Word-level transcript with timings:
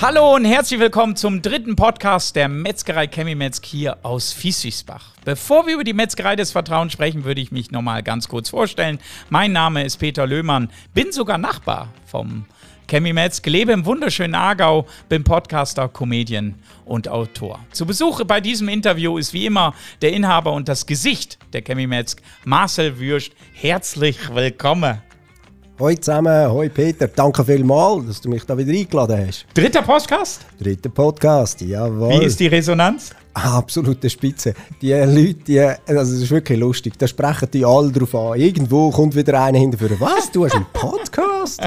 Hallo 0.00 0.36
und 0.36 0.44
herzlich 0.44 0.78
willkommen 0.78 1.16
zum 1.16 1.42
dritten 1.42 1.74
Podcast 1.74 2.36
der 2.36 2.48
Metzgerei 2.48 3.08
Chemimetzg 3.08 3.66
hier 3.66 3.98
aus 4.04 4.32
Fieswiesbach. 4.32 5.14
Bevor 5.24 5.66
wir 5.66 5.74
über 5.74 5.82
die 5.82 5.92
Metzgerei 5.92 6.36
des 6.36 6.52
Vertrauens 6.52 6.92
sprechen, 6.92 7.24
würde 7.24 7.40
ich 7.40 7.50
mich 7.50 7.72
nochmal 7.72 8.04
ganz 8.04 8.28
kurz 8.28 8.48
vorstellen. 8.48 9.00
Mein 9.28 9.50
Name 9.50 9.84
ist 9.84 9.96
Peter 9.96 10.24
Löhmann, 10.24 10.70
bin 10.94 11.10
sogar 11.10 11.36
Nachbar 11.36 11.92
vom 12.06 12.44
Chemimetzg, 12.88 13.44
lebe 13.48 13.72
im 13.72 13.86
wunderschönen 13.86 14.36
Aargau, 14.36 14.86
bin 15.08 15.24
Podcaster, 15.24 15.88
Comedian 15.88 16.54
und 16.84 17.08
Autor. 17.08 17.58
Zu 17.72 17.84
Besuch 17.84 18.22
bei 18.24 18.40
diesem 18.40 18.68
Interview 18.68 19.18
ist 19.18 19.32
wie 19.32 19.46
immer 19.46 19.74
der 20.00 20.12
Inhaber 20.12 20.52
und 20.52 20.68
das 20.68 20.86
Gesicht 20.86 21.40
der 21.52 21.62
Chemimetzg, 21.62 22.22
Marcel 22.44 23.00
Würst. 23.00 23.32
Herzlich 23.52 24.32
willkommen. 24.32 25.02
Hoi 25.80 25.94
zusammen, 25.94 26.50
hoi 26.50 26.68
Peter, 26.68 27.06
danke 27.06 27.44
vielmals, 27.44 28.04
dass 28.04 28.20
du 28.20 28.28
mich 28.28 28.42
da 28.44 28.58
wieder 28.58 28.72
eingeladen 28.72 29.28
hast. 29.28 29.46
Dritter 29.54 29.80
Podcast? 29.82 30.44
Dritter 30.58 30.88
Podcast, 30.88 31.60
jawohl. 31.60 32.18
Wie 32.18 32.24
ist 32.24 32.40
die 32.40 32.48
Resonanz? 32.48 33.14
Absolute 33.32 34.10
Spitze. 34.10 34.54
Die 34.82 34.92
Leute, 34.92 35.34
die, 35.34 35.60
also 35.60 36.14
es 36.16 36.22
ist 36.22 36.30
wirklich 36.32 36.58
lustig, 36.58 36.98
da 36.98 37.06
sprechen 37.06 37.48
die 37.52 37.64
alle 37.64 37.92
drauf 37.92 38.12
an. 38.12 38.40
Irgendwo 38.40 38.90
kommt 38.90 39.14
wieder 39.14 39.40
einer 39.40 39.60
hinterher. 39.60 40.00
Was, 40.00 40.32
du 40.32 40.46
hast 40.46 40.56
einen 40.56 40.66
Podcast? 40.72 41.60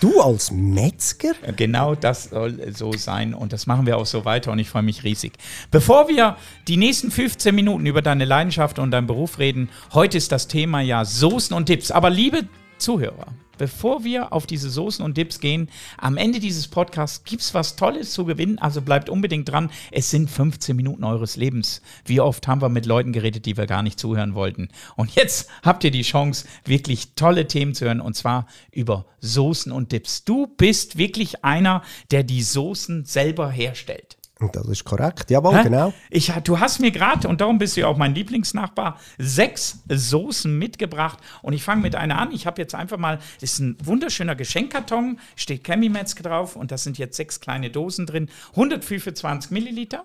Du 0.00 0.20
als 0.20 0.50
Metzger? 0.50 1.34
Genau 1.56 1.94
das 1.94 2.24
soll 2.30 2.72
so 2.72 2.92
sein 2.94 3.34
und 3.34 3.52
das 3.52 3.68
machen 3.68 3.86
wir 3.86 3.98
auch 3.98 4.06
so 4.06 4.24
weiter 4.24 4.50
und 4.50 4.58
ich 4.58 4.68
freue 4.68 4.82
mich 4.82 5.04
riesig. 5.04 5.34
Bevor 5.70 6.08
wir 6.08 6.38
die 6.66 6.76
nächsten 6.76 7.12
15 7.12 7.54
Minuten 7.54 7.86
über 7.86 8.02
deine 8.02 8.24
Leidenschaft 8.24 8.80
und 8.80 8.90
deinen 8.90 9.06
Beruf 9.06 9.38
reden, 9.38 9.68
heute 9.92 10.18
ist 10.18 10.32
das 10.32 10.48
Thema 10.48 10.80
ja 10.80 11.04
Soßen 11.04 11.56
und 11.56 11.66
Tipps. 11.66 11.92
Aber 11.92 12.10
liebe 12.10 12.48
Zuhörer, 12.78 13.28
bevor 13.58 14.04
wir 14.04 14.32
auf 14.32 14.46
diese 14.46 14.70
Soßen 14.70 15.04
und 15.04 15.16
Dips 15.16 15.40
gehen, 15.40 15.68
am 15.98 16.16
Ende 16.16 16.40
dieses 16.40 16.68
Podcasts 16.68 17.24
gibt 17.24 17.42
es 17.42 17.54
was 17.54 17.76
Tolles 17.76 18.12
zu 18.12 18.24
gewinnen. 18.24 18.58
Also 18.58 18.82
bleibt 18.82 19.08
unbedingt 19.08 19.48
dran. 19.48 19.70
Es 19.90 20.10
sind 20.10 20.30
15 20.30 20.74
Minuten 20.76 21.04
eures 21.04 21.36
Lebens. 21.36 21.82
Wie 22.04 22.20
oft 22.20 22.46
haben 22.48 22.62
wir 22.62 22.68
mit 22.68 22.86
Leuten 22.86 23.12
geredet, 23.12 23.46
die 23.46 23.56
wir 23.56 23.66
gar 23.66 23.82
nicht 23.82 23.98
zuhören 23.98 24.34
wollten. 24.34 24.68
Und 24.96 25.14
jetzt 25.14 25.48
habt 25.62 25.84
ihr 25.84 25.90
die 25.90 26.02
Chance, 26.02 26.46
wirklich 26.64 27.14
tolle 27.14 27.46
Themen 27.46 27.74
zu 27.74 27.84
hören. 27.84 28.00
Und 28.00 28.14
zwar 28.16 28.46
über 28.72 29.06
Soßen 29.20 29.72
und 29.72 29.92
Dips. 29.92 30.24
Du 30.24 30.46
bist 30.46 30.98
wirklich 30.98 31.44
einer, 31.44 31.82
der 32.10 32.22
die 32.22 32.42
Soßen 32.42 33.04
selber 33.04 33.50
herstellt. 33.50 34.16
Das 34.52 34.66
ist 34.68 34.84
korrekt, 34.84 35.30
jawohl, 35.30 35.56
Hä? 35.56 35.62
genau. 35.64 35.92
Ich, 36.10 36.32
du 36.44 36.60
hast 36.60 36.80
mir 36.80 36.90
gerade, 36.90 37.28
und 37.28 37.40
darum 37.40 37.58
bist 37.58 37.76
du 37.76 37.82
ja 37.82 37.88
auch 37.88 37.96
mein 37.96 38.14
Lieblingsnachbar, 38.14 38.98
sechs 39.18 39.80
Soßen 39.88 40.56
mitgebracht. 40.56 41.18
Und 41.42 41.52
ich 41.52 41.62
fange 41.62 41.82
mit 41.82 41.94
einer 41.96 42.18
an. 42.18 42.32
Ich 42.32 42.46
habe 42.46 42.60
jetzt 42.60 42.74
einfach 42.74 42.98
mal, 42.98 43.18
das 43.40 43.52
ist 43.52 43.58
ein 43.60 43.76
wunderschöner 43.82 44.34
Geschenkkarton, 44.34 45.18
steht 45.36 45.64
Chemimetzke 45.64 46.22
drauf 46.22 46.56
und 46.56 46.70
da 46.70 46.78
sind 46.78 46.98
jetzt 46.98 47.16
sechs 47.16 47.40
kleine 47.40 47.70
Dosen 47.70 48.06
drin. 48.06 48.28
125 48.50 49.50
Milliliter. 49.50 50.04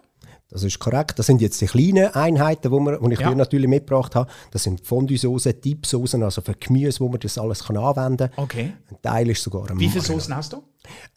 Das 0.50 0.64
ist 0.64 0.80
korrekt. 0.80 1.19
Das 1.19 1.28
sind 1.28 1.42
jetzt 1.42 1.61
die 1.61 1.67
kleinen 1.67 2.08
Einheiten, 2.14 2.72
die, 2.72 2.78
wir, 2.78 2.97
die 2.97 3.14
ich 3.14 3.19
ja. 3.19 3.36
natürlich 3.36 3.67
mitgebracht 3.67 4.16
habe. 4.16 4.30
Das 4.52 4.64
sind 4.64 4.86
Fondue-Soßen, 4.86 5.61
Dip-Soßen, 5.61 6.23
also 6.23 6.42
für 6.42 6.55
Gemüse, 6.55 7.00
wo 7.02 7.09
man 7.09 7.19
das 7.19 7.38
alles 7.38 7.64
kann 7.64 7.78
anwenden 7.78 8.31
kann. 8.31 8.44
Okay. 8.44 8.73
Ein 8.89 8.97
Teil 9.02 9.30
ist 9.30 9.44
sogar 9.44 9.70
ein 9.70 9.80
Wie 9.80 9.89
viele 9.89 10.03
Soßen 10.03 10.36
hast 10.36 10.53
du? 10.53 10.64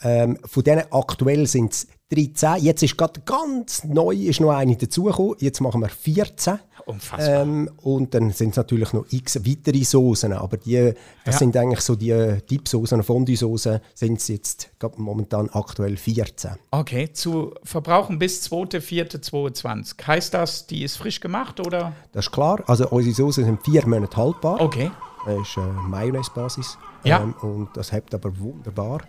Ähm, 0.03 0.39
von 0.45 0.63
denen 0.65 0.85
aktuell 0.91 1.47
sind 1.47 1.73
es 1.73 1.87
13. 2.11 2.63
Jetzt 2.63 2.83
ist 2.83 2.99
gerade 2.99 3.21
ganz 3.25 3.85
neu 3.85 4.15
ist 4.15 4.41
noch 4.41 4.51
eine 4.51 4.77
dazugekommen. 4.77 5.37
Jetzt 5.39 5.61
machen 5.61 5.81
wir 5.81 5.89
14. 5.89 6.59
Unfassbar. 6.87 7.43
Ähm, 7.43 7.71
und 7.83 8.15
dann 8.15 8.31
sind 8.31 8.51
es 8.51 8.57
natürlich 8.57 8.93
noch 8.93 9.05
x 9.11 9.45
weitere 9.45 9.85
Soßen. 9.85 10.33
Aber 10.33 10.57
die, 10.57 10.93
das 11.25 11.35
ja. 11.35 11.39
sind 11.39 11.57
eigentlich 11.57 11.81
so 11.81 11.95
die 11.95 12.39
Dip-Soßen, 12.51 13.03
Fondue-Soßen, 13.03 13.81
sind 13.95 14.19
es 14.19 14.29
jetzt 14.29 14.71
momentan 14.97 15.49
aktuell 15.51 15.97
14. 15.97 16.53
Okay, 16.71 17.13
zu 17.13 17.55
verbrauchen 17.65 18.19
bis 18.19 18.47
2.4.22. 18.51 20.07
Heißt 20.07 20.35
das, 20.35 20.67
die 20.67 20.83
ist 20.83 20.97
frisch 20.97 21.21
gemacht 21.21 21.61
oder? 21.61 21.92
Das 22.13 22.27
ist 22.27 22.33
klar. 22.33 22.63
Also 22.67 22.89
unsere 22.89 23.15
Soßen 23.15 23.45
sind 23.45 23.63
vier 23.63 23.87
Monate 23.87 24.17
haltbar. 24.17 24.61
Okay. 24.61 24.91
Das 25.25 25.41
ist 25.41 25.57
äh, 25.57 25.61
Mayonnaise-Basis. 25.61 26.79
Ja. 27.05 27.23
Ähm, 27.23 27.35
und 27.42 27.77
das 27.77 27.92
hebt 27.92 28.15
aber 28.15 28.37
wunderbar. 28.39 29.03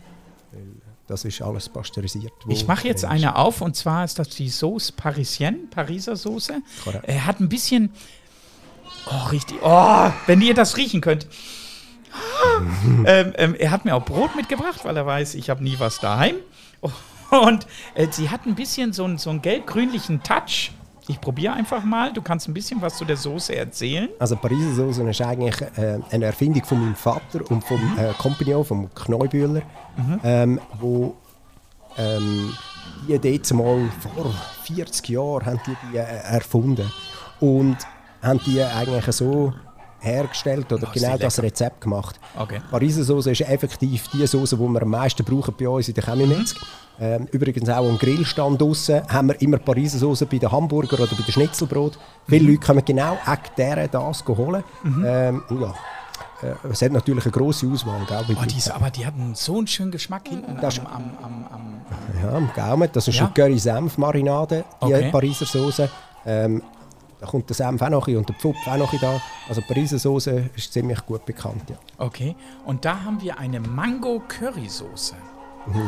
Das 1.07 1.25
ist 1.25 1.41
alles 1.41 1.67
pasteurisiert. 1.67 2.31
Ich 2.47 2.67
mache 2.67 2.87
jetzt 2.87 3.03
eine 3.03 3.35
auf 3.35 3.61
und 3.61 3.75
zwar 3.75 4.05
ist 4.05 4.19
das 4.19 4.29
die 4.29 4.49
Sauce 4.49 4.91
Parisienne, 4.91 5.57
Pariser 5.69 6.15
Soße. 6.15 6.61
Er 7.03 7.25
hat 7.25 7.39
ein 7.41 7.49
bisschen. 7.49 7.91
Oh, 9.05 9.27
richtig. 9.29 9.57
Oh, 9.61 10.11
wenn 10.27 10.41
ihr 10.41 10.53
das 10.53 10.77
riechen 10.77 11.01
könnt. 11.01 11.27
ähm, 13.05 13.33
ähm, 13.37 13.55
er 13.55 13.71
hat 13.71 13.85
mir 13.85 13.95
auch 13.95 14.05
Brot 14.05 14.35
mitgebracht, 14.35 14.85
weil 14.85 14.95
er 14.95 15.05
weiß, 15.05 15.35
ich 15.35 15.49
habe 15.49 15.63
nie 15.63 15.77
was 15.79 15.99
daheim. 15.99 16.35
Und 17.31 17.67
äh, 17.95 18.07
sie 18.11 18.29
hat 18.29 18.45
ein 18.45 18.55
bisschen 18.55 18.93
so, 18.93 19.17
so 19.17 19.29
einen 19.31 19.41
gelb-grünlichen 19.41 20.23
Touch. 20.23 20.71
Ich 21.07 21.19
probiere 21.19 21.53
einfach 21.53 21.83
mal. 21.83 22.13
Du 22.13 22.21
kannst 22.21 22.47
ein 22.47 22.53
bisschen 22.53 22.81
was 22.81 22.97
zu 22.97 23.05
der 23.05 23.17
Soße 23.17 23.55
erzählen. 23.55 24.09
Also 24.19 24.35
Pariser 24.35 24.73
Soße 24.73 25.09
ist 25.09 25.21
eigentlich 25.21 25.59
äh, 25.77 25.99
eine 26.11 26.25
Erfindung 26.25 26.63
von 26.63 26.79
meinem 26.79 26.95
Vater 26.95 27.41
und 27.49 27.63
vom 27.63 27.81
mhm. 27.81 27.97
äh, 27.97 28.13
Compagnon, 28.17 28.63
vom 28.63 28.93
Kneubühler, 28.93 29.61
mhm. 29.97 30.19
ähm, 30.23 30.61
wo 30.79 31.15
ähm, 31.97 32.53
die 33.07 33.19
dort 33.19 33.53
mal 33.53 33.89
vor 33.99 34.33
40 34.63 35.09
Jahren 35.09 35.45
haben 35.45 35.59
die, 35.67 35.75
die 35.91 35.97
äh, 35.97 36.01
erfunden 36.01 36.91
und 37.39 37.77
haben 38.21 38.39
die 38.45 38.61
eigentlich 38.61 39.05
so 39.15 39.53
hergestellt 40.03 40.71
oder 40.71 40.87
oh, 40.87 40.93
genau 40.93 41.17
das 41.17 41.41
Rezept 41.41 41.81
gemacht. 41.81 42.19
Okay. 42.37 42.61
Pariser 42.69 43.03
Soße 43.03 43.31
ist 43.31 43.41
effektiv 43.41 44.07
die 44.09 44.27
Soße, 44.27 44.57
die 44.57 44.61
wir 44.63 44.81
am 44.81 44.89
meisten 44.89 45.23
brauchen 45.23 45.53
bei 45.57 45.67
uns 45.67 45.87
in 45.87 45.93
der 45.93 46.03
Chemimetzg. 46.03 46.57
Mhm. 46.61 47.03
Ähm, 47.03 47.27
übrigens 47.31 47.67
auch 47.69 47.89
am 47.89 47.97
Grillstand 47.97 48.61
draussen 48.61 49.01
haben 49.07 49.29
wir 49.29 49.41
immer 49.41 49.57
Pariser 49.57 49.97
Soße 49.97 50.25
bei 50.25 50.37
den 50.37 50.51
Hamburger 50.51 50.99
oder 50.99 51.15
bei 51.15 51.23
den 51.23 51.31
Schnitzelbrot. 51.31 51.95
Mhm. 51.95 51.99
Viele 52.27 52.51
Leute 52.51 52.65
kommen 52.65 52.85
genau 52.85 53.17
wegen 53.25 53.41
dieser 53.57 53.87
das 53.87 54.27
holen. 54.27 54.63
Mhm. 54.83 55.05
Ähm, 55.05 55.43
ja. 55.49 55.73
Äh, 56.43 56.67
es 56.69 56.81
hat 56.81 56.91
natürlich 56.91 57.25
eine 57.25 57.31
grosse 57.31 57.67
Auswahl. 57.67 58.01
Gell, 58.07 58.37
oh, 58.39 58.45
die 58.45 58.57
ist, 58.57 58.69
aber 58.69 58.89
die 58.89 59.05
hatten 59.05 59.33
so 59.35 59.57
einen 59.57 59.67
schönen 59.67 59.91
Geschmack 59.91 60.27
hinten 60.27 60.57
das 60.61 60.79
am, 60.79 60.87
am, 60.87 61.11
am, 61.21 61.47
am, 61.51 61.81
Ja, 62.21 62.37
am 62.37 62.49
Gaumen. 62.53 62.89
Das 62.91 63.07
ist 63.07 63.15
ja. 63.15 63.25
eine 63.25 63.33
Curry-Senf-Marinade, 63.33 64.65
die 64.81 64.85
okay. 64.85 65.11
Pariser 65.11 65.45
Soße. 65.45 65.89
Ähm, 66.25 66.61
da 67.23 67.29
kommt 67.29 67.49
der 67.49 67.55
Senf 67.55 67.81
auch 67.81 67.89
noch 67.89 68.07
und 68.07 68.27
der 68.27 68.35
Pfupf 68.35 68.67
auch 68.67 68.75
noch 68.75 68.93
da. 68.99 69.21
Also 69.47 69.61
Pariser 69.61 69.97
Soße 69.97 70.49
ist 70.57 70.73
ziemlich 70.73 71.05
gut 71.05 71.25
bekannt. 71.25 71.69
Ja. 71.69 71.77
Okay, 71.97 72.35
und 72.65 72.83
da 72.83 73.01
haben 73.01 73.21
wir 73.21 73.39
eine 73.39 73.61
Mango-Curry-Soße. 73.61 75.15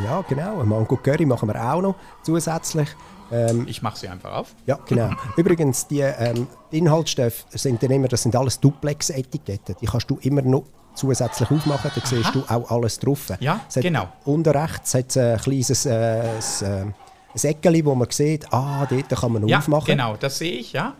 Ja, 0.06 0.22
genau. 0.26 0.54
Eine 0.54 0.64
Mango 0.64 0.96
Curry 0.96 1.26
machen 1.26 1.48
wir 1.48 1.62
auch 1.62 1.82
noch 1.82 1.96
zusätzlich. 2.22 2.88
Ähm, 3.30 3.66
ich 3.68 3.82
mache 3.82 3.98
sie 3.98 4.08
einfach 4.08 4.32
auf. 4.32 4.54
Ja, 4.64 4.78
genau. 4.86 5.10
Übrigens, 5.36 5.86
die 5.86 6.00
ähm, 6.00 6.46
Inhaltsstoffe 6.70 7.44
sind 7.50 7.82
dann 7.82 7.90
immer, 7.90 8.08
das 8.08 8.22
sind 8.22 8.34
alles 8.34 8.58
Duplex-Etiketten. 8.58 9.76
Die 9.78 9.86
kannst 9.86 10.08
du 10.08 10.16
immer 10.22 10.40
noch 10.40 10.64
zusätzlich 10.94 11.50
aufmachen, 11.50 11.90
dann 11.94 12.04
siehst 12.06 12.34
du 12.34 12.44
auch 12.48 12.70
alles 12.70 12.98
drauf. 12.98 13.30
Ja, 13.40 13.60
genau. 13.74 14.08
Unten 14.24 14.56
rechts 14.56 14.94
hat 14.94 15.10
es 15.10 15.18
ein 15.18 15.36
kleines 15.36 15.84
äh, 15.84 16.22
ein, 16.62 16.94
ein 17.34 17.50
Eckchen, 17.50 17.84
wo 17.84 17.94
man 17.94 18.10
sieht, 18.10 18.50
ah, 18.54 18.86
dort 18.88 19.10
kann 19.10 19.32
man 19.32 19.46
ja, 19.46 19.58
aufmachen. 19.58 19.84
genau, 19.84 20.16
das 20.16 20.38
sehe 20.38 20.52
ich, 20.52 20.72
ja. 20.72 20.94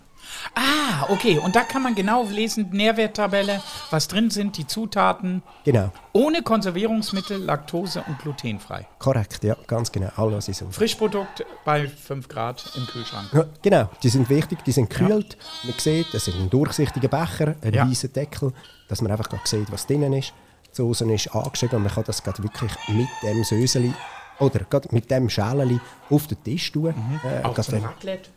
Ah, 0.54 1.06
okay. 1.08 1.38
Und 1.38 1.56
da 1.56 1.62
kann 1.62 1.82
man 1.82 1.94
genau 1.94 2.24
lesen, 2.24 2.70
Nährwerttabelle, 2.70 3.62
was 3.90 4.08
drin 4.08 4.30
sind, 4.30 4.56
die 4.56 4.66
Zutaten. 4.66 5.42
Genau. 5.64 5.90
Ohne 6.12 6.42
Konservierungsmittel, 6.42 7.42
Laktose 7.42 8.04
und 8.06 8.18
glutenfrei. 8.18 8.86
Korrekt, 8.98 9.44
ja, 9.44 9.56
ganz 9.66 9.92
genau. 9.92 10.08
Alles 10.16 10.48
ist 10.48 10.58
so. 10.58 10.66
Frischprodukt 10.70 11.44
bei 11.64 11.88
5 11.88 12.28
Grad 12.28 12.64
im 12.76 12.86
Kühlschrank. 12.86 13.28
Ja, 13.32 13.44
genau, 13.62 13.90
die 14.02 14.08
sind 14.08 14.28
wichtig, 14.30 14.64
die 14.64 14.72
sind 14.72 14.88
gekühlt. 14.88 15.34
Ja. 15.34 15.70
Man 15.70 15.78
sieht, 15.78 16.14
es 16.14 16.28
ist 16.28 16.36
ein 16.36 16.50
durchsichtiger 16.50 17.08
Becher, 17.08 17.56
ein 17.62 17.74
ja. 17.74 17.88
weißer 17.88 18.08
Deckel, 18.08 18.52
dass 18.88 19.02
man 19.02 19.12
einfach 19.12 19.28
sieht, 19.44 19.70
was 19.70 19.86
drinnen 19.86 20.12
ist. 20.12 20.32
Die 20.72 20.76
Soße 20.76 21.10
ist 21.12 21.34
angeschrieben 21.34 21.76
und 21.76 21.84
man 21.84 21.92
kann 21.92 22.04
das 22.04 22.24
wirklich 22.24 22.72
mit 22.88 23.08
dem 23.22 23.44
Söseli 23.44 23.92
oder 24.38 24.66
mit 24.90 25.10
dem 25.10 25.28
Schäleli 25.28 25.80
auf 26.10 26.26
den 26.26 26.42
Tisch 26.42 26.72
tun. 26.72 26.94
Mhm. 26.96 27.20
Äh, 27.28 27.42
Auch 27.44 27.58
zum 27.58 27.82
Raclette? 27.82 28.30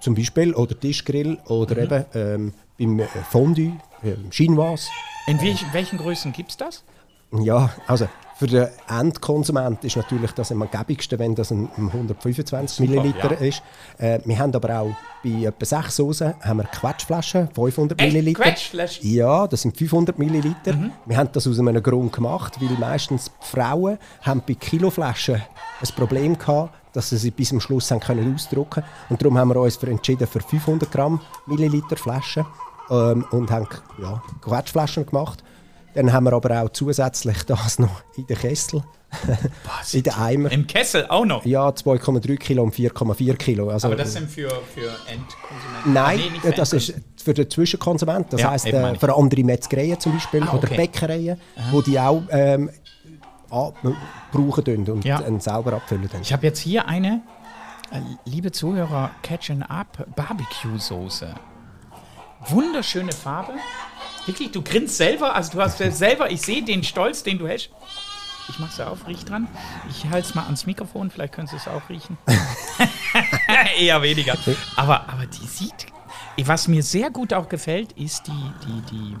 Zum 0.00 0.14
Beispiel, 0.14 0.54
oder 0.54 0.78
Tischgrill, 0.78 1.38
oder 1.46 1.76
mhm. 1.76 1.82
eben 1.82 2.04
ähm, 2.14 2.52
beim 2.78 3.00
äh, 3.00 3.06
Fondue, 3.30 3.72
äh, 4.02 4.14
Chinoise. 4.30 4.88
In 5.26 5.40
welchen, 5.40 5.72
welchen 5.72 5.98
Größen 5.98 6.32
gibt 6.32 6.50
es 6.50 6.56
das? 6.56 6.84
Ja, 7.32 7.70
also 7.86 8.08
für 8.36 8.46
den 8.48 8.68
Endkonsument 8.88 9.84
ist 9.84 9.96
natürlich 9.96 10.32
das 10.32 10.50
am 10.50 10.68
gäbigsten, 10.68 11.18
wenn 11.18 11.34
das 11.34 11.52
ein 11.52 11.68
125 11.76 12.76
Super, 12.76 12.90
Milliliter 12.90 13.32
ja. 13.32 13.38
ist. 13.38 13.62
Äh, 13.98 14.18
wir 14.24 14.38
haben 14.38 14.54
aber 14.54 14.80
auch 14.80 14.94
bei 15.22 15.46
etwa 15.46 15.64
6 15.64 15.96
Soßen 15.96 16.34
haben 16.40 16.58
wir 16.58 16.64
Quetschflaschen, 16.64 17.48
500 17.54 18.00
Echt? 18.00 18.12
Milliliter. 18.12 18.42
Quetschflaschen? 18.42 19.08
Ja, 19.08 19.46
das 19.46 19.62
sind 19.62 19.76
500 19.76 20.18
Milliliter. 20.18 20.72
Mhm. 20.72 20.92
Wir 21.06 21.16
haben 21.16 21.30
das 21.32 21.46
aus 21.46 21.58
einem 21.58 21.80
Grund 21.80 22.12
gemacht, 22.12 22.60
weil 22.60 22.76
meistens 22.78 23.26
die 23.26 23.56
Frauen 23.56 23.98
haben 24.22 24.42
bei 24.46 24.54
Kiloflaschen 24.54 25.36
ein 25.36 25.94
Problem 25.94 26.36
gehabt, 26.36 26.74
dass 26.94 27.10
sie 27.10 27.16
sie 27.18 27.30
bis 27.30 27.48
zum 27.50 27.60
Schluss 27.60 27.90
haben 27.90 28.00
können 28.00 28.34
ausdrucken 28.34 28.82
Und 29.10 29.20
darum 29.20 29.36
haben 29.36 29.48
wir 29.48 29.56
uns 29.56 29.76
für 29.76 29.88
entschieden 29.90 30.26
für 30.26 30.40
500 30.40 30.90
Gramm 30.90 31.20
Milliliter 31.46 31.96
Flaschen 31.96 32.46
ähm, 32.90 33.24
und 33.30 33.50
haben 33.50 33.66
ja, 34.00 34.22
Quetschflaschen 34.40 35.04
gemacht. 35.06 35.42
Dann 35.94 36.12
haben 36.12 36.24
wir 36.24 36.32
aber 36.32 36.62
auch 36.62 36.70
zusätzlich 36.70 37.42
das 37.46 37.78
noch 37.78 38.02
in 38.16 38.26
den 38.26 38.36
Kessel, 38.38 38.82
Was? 39.78 39.94
in 39.94 40.02
den 40.02 40.12
Eimer. 40.14 40.50
Im 40.50 40.66
Kessel 40.66 41.06
auch 41.08 41.24
noch. 41.24 41.44
Ja, 41.44 41.68
2,3 41.68 42.36
Kilo 42.36 42.64
und 42.64 42.74
4,4 42.74 43.34
Kilo. 43.36 43.68
Also, 43.70 43.86
Aber 43.86 43.96
das 43.96 44.12
sind 44.12 44.28
für, 44.28 44.48
für 44.48 44.90
Endkonsumenten. 45.08 45.92
Nein, 45.92 46.20
Ah, 46.20 46.40
nee, 46.48 46.52
das 46.56 46.72
ist 46.72 46.94
für 47.22 47.32
den 47.32 47.48
Zwischenkonsument. 47.48 48.32
Das 48.32 48.40
Ja, 48.40 48.50
heisst 48.50 48.66
äh, 48.66 48.94
für 48.96 49.14
andere 49.16 49.44
Metzgereien 49.44 49.98
zum 50.00 50.14
Beispiel 50.14 50.42
Ah, 50.42 50.54
oder 50.54 50.64
okay. 50.64 50.76
Bäckereien, 50.76 51.40
wo 51.70 51.80
die 51.80 51.98
auch 51.98 52.22
ähm, 52.30 52.70
brauchen 53.54 53.96
und 54.88 55.04
Ja. 55.04 55.18
selber 55.40 55.72
abfüllen. 55.74 56.08
Dann. 56.10 56.22
Ich 56.22 56.32
habe 56.32 56.46
jetzt 56.46 56.58
hier 56.60 56.88
eine, 56.88 57.22
äh, 57.90 58.00
liebe 58.24 58.52
Zuhörer, 58.52 59.10
Catch 59.22 59.50
Up 59.62 60.06
Barbecue-Soße. 60.16 61.34
Wunderschöne 62.48 63.12
Farbe. 63.12 63.52
Wirklich, 64.26 64.50
du 64.52 64.62
grinst 64.62 64.96
selber, 64.96 65.34
also 65.34 65.52
du 65.52 65.60
hast 65.60 65.78
selber, 65.98 66.30
ich 66.30 66.42
sehe 66.42 66.62
den 66.62 66.82
Stolz, 66.82 67.22
den 67.22 67.38
du 67.38 67.48
hast. 67.48 67.70
Ich 68.48 68.58
mach's 68.58 68.76
ja 68.76 68.88
auf, 68.88 69.06
riech 69.06 69.24
dran. 69.24 69.48
Ich 69.88 70.04
halte 70.10 70.28
es 70.28 70.34
mal 70.34 70.44
ans 70.44 70.66
Mikrofon, 70.66 71.10
vielleicht 71.10 71.32
können 71.32 71.46
Sie 71.46 71.56
es 71.56 71.66
auch 71.66 71.88
riechen. 71.88 72.18
Eher 73.78 74.02
weniger. 74.02 74.36
Aber, 74.76 75.08
aber 75.08 75.24
die 75.26 75.46
sieht. 75.46 75.86
Was 76.44 76.68
mir 76.68 76.82
sehr 76.82 77.10
gut 77.10 77.32
auch 77.32 77.48
gefällt, 77.48 77.92
ist 77.92 78.26
die, 78.26 78.52
die, 78.66 78.82
die 78.94 79.16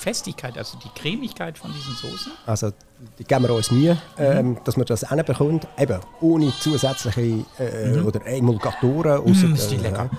Festigkeit, 0.00 0.56
also 0.58 0.78
die 0.78 0.88
Cremigkeit 1.00 1.56
von 1.58 1.72
diesen 1.72 1.94
Soßen. 1.94 2.32
Also 2.46 2.72
die 3.18 3.24
geben 3.24 3.44
wir 3.44 3.54
uns 3.54 3.70
Mühe, 3.70 3.96
ähm, 4.18 4.50
Mhm. 4.50 4.58
dass 4.64 4.76
wir 4.76 4.84
das 4.84 5.08
hinbekommen. 5.08 5.60
Eben 5.78 6.00
ohne 6.20 6.52
zusätzliche 6.60 7.44
äh, 7.58 8.00
oder 8.00 8.24
Emulgatoren. 8.26 9.24
Mhm. 9.24 9.50
Mm, 9.50 9.54
ist 9.54 9.70
die 9.70 9.76
der- 9.76 9.90
lecker. 9.90 10.10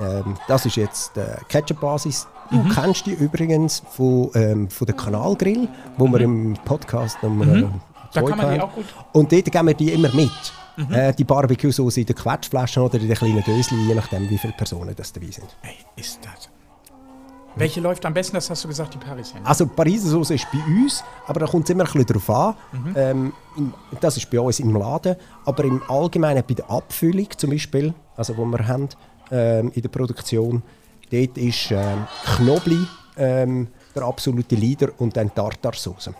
Ähm, 0.00 0.36
das 0.46 0.64
ist 0.66 0.76
jetzt 0.76 1.12
die 1.16 1.44
Ketchup-Basis. 1.48 2.26
Du 2.50 2.56
Mhm. 2.58 2.68
kennst 2.70 3.06
die 3.06 3.12
übrigens 3.12 3.82
von, 3.90 4.30
ähm, 4.34 4.70
von 4.70 4.86
der 4.86 4.94
Kanalgrill, 4.96 5.68
wo 5.96 6.06
wir 6.06 6.20
im 6.20 6.54
Podcast 6.64 7.20
Nummer 7.22 7.44
Mhm. 7.46 7.64
äh, 7.64 7.68
Da 8.14 8.22
kann 8.22 8.38
man 8.38 8.54
die 8.54 8.60
auch 8.60 8.72
gut. 8.72 8.84
Und 9.12 9.30
dort 9.32 9.44
geben 9.50 9.66
wir 9.66 9.74
die 9.74 9.92
immer 9.92 10.08
mit. 10.14 10.30
Mhm. 10.76 10.92
Äh, 10.94 11.12
die 11.12 11.24
Barbecue-Sauce 11.24 11.96
in 11.98 12.06
den 12.06 12.14
Quetschflaschen 12.16 12.82
oder 12.84 12.98
in 13.00 13.08
den 13.08 13.16
kleinen 13.16 13.42
Döschen, 13.42 13.86
je 13.88 13.94
nachdem, 13.94 14.30
wie 14.30 14.38
viele 14.38 14.52
Personen 14.54 14.94
das 14.94 15.12
dabei 15.12 15.30
sind. 15.30 15.48
Ey, 15.62 15.74
ist 15.96 16.20
das. 16.24 16.48
Welche 17.58 17.80
läuft 17.80 18.04
am 18.06 18.14
besten? 18.14 18.34
Das 18.34 18.48
hast 18.50 18.62
du 18.64 18.68
gesagt, 18.68 18.94
die 18.94 18.98
Parisienne. 18.98 19.44
Also 19.46 19.64
die 19.64 19.74
Pariser 19.74 20.08
Sauce 20.10 20.30
ist 20.30 20.46
bei 20.52 20.58
uns, 20.66 21.02
aber 21.26 21.40
da 21.40 21.46
kommt 21.46 21.64
es 21.64 21.70
immer 21.70 21.84
ein 21.84 21.92
bisschen 21.92 22.06
darauf 22.06 22.30
an. 22.30 22.54
Mhm. 22.72 22.94
Ähm, 22.96 23.32
das 24.00 24.16
ist 24.16 24.30
bei 24.30 24.40
uns 24.40 24.60
im 24.60 24.74
Laden, 24.76 25.16
aber 25.44 25.64
im 25.64 25.82
Allgemeinen 25.88 26.44
bei 26.46 26.54
der 26.54 26.70
Abfüllung 26.70 27.28
zum 27.36 27.50
Beispiel, 27.50 27.92
also 28.16 28.36
wo 28.36 28.44
wir 28.44 28.66
haben 28.66 28.88
ähm, 29.30 29.72
in 29.74 29.82
der 29.82 29.88
Produktion, 29.88 30.62
dort 31.10 31.36
ist 31.38 31.70
ähm, 31.70 32.06
Knobli 32.36 32.86
ähm, 33.16 33.68
der 33.94 34.02
absolute 34.04 34.54
Leader 34.54 34.88
und 34.98 35.16
dann 35.16 35.34
Tartarsauce. 35.34 36.10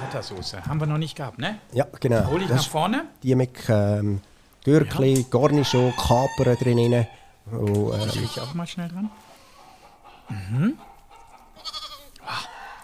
Tartarsoße. 0.00 0.64
Haben 0.66 0.80
wir 0.80 0.86
noch 0.86 0.96
nicht 0.98 1.14
gehabt, 1.16 1.38
ne? 1.38 1.58
Ja, 1.72 1.86
genau. 2.00 2.26
Hol 2.30 2.40
ich 2.40 2.48
Das 2.48 2.62
nach 2.62 2.68
vorne. 2.70 3.04
die 3.22 3.34
mit 3.34 3.50
ähm, 3.68 4.20
Gürkli, 4.64 5.26
Garnichon, 5.30 5.92
Kapern 5.96 6.56
drin. 6.56 7.06
Wo, 7.46 7.92
ähm, 7.92 8.08
Ich 8.22 8.40
auch 8.40 8.54
mal 8.54 8.66
schnell 8.66 8.88
dran. 8.88 9.10
Mhm. 10.28 10.74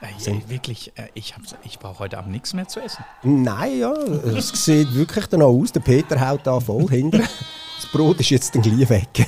Ey, 0.02 0.42
wirklich, 0.48 0.92
äh, 0.96 1.08
ich, 1.14 1.34
ich 1.62 1.78
brauche 1.78 1.98
heute 1.98 2.16
Abend 2.18 2.32
nichts 2.32 2.54
mehr 2.54 2.66
zu 2.66 2.80
essen. 2.80 3.04
Nein, 3.22 3.78
ja, 3.80 3.92
es 3.92 4.48
sieht 4.64 4.94
wirklich 4.94 5.26
danach 5.26 5.46
aus. 5.46 5.72
Der 5.72 5.80
Peter 5.80 6.18
haut 6.26 6.40
da 6.46 6.58
voll 6.58 6.88
hinter. 6.88 7.18
Das 7.18 7.86
Brot 7.92 8.18
ist 8.20 8.30
jetzt 8.30 8.54
dann 8.54 8.62
gleich 8.62 8.88
weg. 8.88 9.08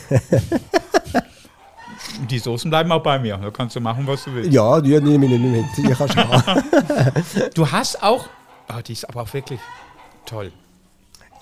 Die 2.31 2.39
Soßen 2.39 2.71
bleiben 2.71 2.91
auch 2.93 3.03
bei 3.03 3.19
mir. 3.19 3.37
Da 3.37 3.51
kannst 3.51 3.77
du 3.77 3.81
machen, 3.81 4.07
was 4.07 4.25
du 4.25 4.35
willst. 4.35 4.53
ja, 4.53 4.81
die 4.81 4.99
nehme 5.01 5.27
ich 5.27 5.33
nicht 5.41 5.77
mit. 5.77 5.77
Die 5.77 5.95
kannst 5.95 6.15
du 6.17 6.29
haben. 6.29 6.63
Du 7.55 7.71
hast 7.71 8.03
auch. 8.03 8.29
Ah, 8.69 8.81
die 8.83 8.93
ist 8.93 9.09
aber 9.09 9.23
auch 9.23 9.33
wirklich 9.33 9.61
toll. 10.25 10.53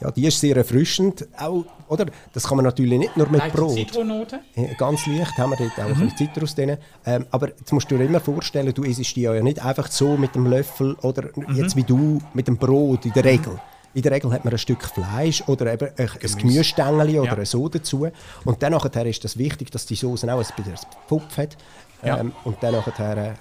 Ja, 0.01 0.11
die 0.11 0.27
ist 0.27 0.41
sehr 0.41 0.57
erfrischend. 0.57 1.27
Auch, 1.39 1.65
oder? 1.89 2.07
Das 2.33 2.47
kann 2.47 2.57
man 2.57 2.65
natürlich 2.65 2.99
nicht 2.99 3.17
nur 3.17 3.29
mit 3.29 3.41
Leichte 3.41 3.57
Brot. 3.59 3.75
Zitronennote. 3.75 4.41
Ja, 4.55 4.65
Ganz 4.79 5.07
leicht 5.07 5.37
haben 5.39 5.51
wir 5.51 5.57
dort 5.59 5.73
auch 5.79 5.85
Mhm. 5.95 6.03
ein 6.03 6.09
bisschen 6.11 6.17
Zitrus 6.33 6.55
drin. 6.55 6.77
Ähm, 7.05 7.27
aber 7.31 7.49
jetzt 7.49 7.73
musst 7.73 7.91
du 7.91 7.99
dir 7.99 8.05
immer 8.05 8.21
vorstellen, 8.21 8.73
du 8.73 8.83
isst 8.83 9.15
die 9.17 9.23
ja 9.23 9.33
nicht 9.43 9.65
einfach 9.65 9.91
so 9.91 10.17
mit 10.17 10.35
dem 10.35 10.47
Löffel 10.47 10.95
oder 11.03 11.25
Mhm. 11.37 11.55
jetzt 11.57 11.77
wie 11.77 11.85
du 11.85 12.19
mit 12.35 12.49
dem 12.49 12.57
Brot 12.57 13.05
in 13.05 13.13
der 13.13 13.25
Regel. 13.25 13.59
In 13.93 14.03
der 14.03 14.13
Regel 14.13 14.33
hat 14.33 14.45
man 14.45 14.55
ein 14.55 14.59
Stück 14.59 14.85
Fleisch 14.85 15.43
oder 15.49 15.73
eben 15.73 15.89
ein, 15.99 16.09
Gemüsestängel 16.39 17.19
oder 17.19 17.39
Ja. 17.39 17.45
so 17.45 17.69
dazu. 17.69 18.07
Und 18.45 18.63
dann 18.63 18.73
nachher 18.73 19.05
ist 19.07 19.25
das 19.25 19.37
wichtig, 19.37 19.71
dass 19.71 19.85
die 19.85 19.97
Soße 19.97 20.33
auch 20.33 20.39
ein 20.39 20.47
bisschen 20.57 20.75
Pupf 21.09 21.37
hat. 21.37 21.57
Ja. 22.03 22.19
Ähm, 22.19 22.33
und 22.45 22.57
dann 22.63 22.73
nachher 22.75 23.17
äh, 23.17 23.33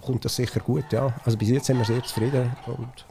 kommt 0.00 0.24
das 0.24 0.34
sicher 0.36 0.60
gut. 0.60 0.84
Ja. 0.90 1.12
Also 1.24 1.36
bis 1.36 1.50
jetzt 1.50 1.66
sind 1.66 1.76
wir 1.78 1.84
sehr 1.84 2.02
zufrieden. 2.02 2.50
Und 2.66 3.04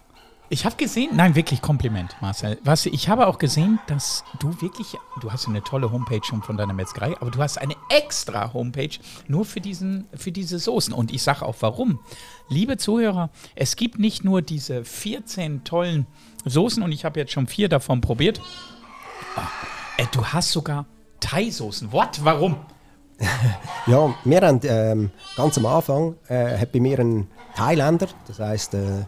Ich 0.52 0.66
habe 0.66 0.76
gesehen, 0.78 1.12
nein, 1.16 1.36
wirklich 1.36 1.62
Kompliment, 1.62 2.16
Marcel. 2.22 2.58
Was, 2.64 2.88
ich 2.88 3.08
habe 3.08 3.28
auch 3.28 3.38
gesehen, 3.38 3.78
dass 3.86 4.24
du 4.40 4.60
wirklich, 4.62 4.98
du 5.22 5.32
hast 5.32 5.48
eine 5.48 5.62
tolle 5.62 5.92
Homepage 5.92 6.22
schon 6.24 6.42
von 6.42 6.58
deiner 6.58 6.74
Metzgerei, 6.74 7.16
aber 7.20 7.30
du 7.30 7.40
hast 7.40 7.60
eine 7.60 7.76
extra 7.90 8.52
Homepage 8.52 8.98
nur 9.28 9.46
für, 9.46 9.62
diesen, 9.62 10.08
für 10.16 10.32
diese 10.32 10.58
Soßen. 10.58 10.92
Und 10.92 11.14
ich 11.14 11.22
sage 11.22 11.46
auch 11.46 11.56
warum. 11.60 12.00
Liebe 12.48 12.78
Zuhörer, 12.78 13.30
es 13.54 13.76
gibt 13.76 14.00
nicht 14.00 14.24
nur 14.24 14.42
diese 14.42 14.84
14 14.84 15.66
tollen 15.66 16.08
Soßen 16.46 16.82
und 16.82 16.92
ich 16.94 17.06
habe 17.06 17.20
jetzt 17.20 17.32
schon 17.32 17.46
vier 17.46 17.70
davon 17.70 18.02
probiert. 18.02 18.42
Äh, 19.98 20.06
du 20.12 20.26
hast 20.26 20.52
sogar 20.52 20.88
Thai-Soßen. 21.20 21.92
What? 21.92 22.22
Warum? 22.24 22.56
Ja, 23.86 24.14
wir 24.24 24.42
haben 24.42 24.60
ähm, 24.64 25.12
ganz 25.36 25.58
am 25.58 25.66
Anfang 25.66 26.16
äh, 26.28 26.58
hat 26.58 26.72
bei 26.72 26.80
mir 26.80 27.00
ein 27.00 27.28
Thailänder, 27.56 28.08
das 28.28 28.40
heisst 28.40 28.76
äh, 28.76 29.06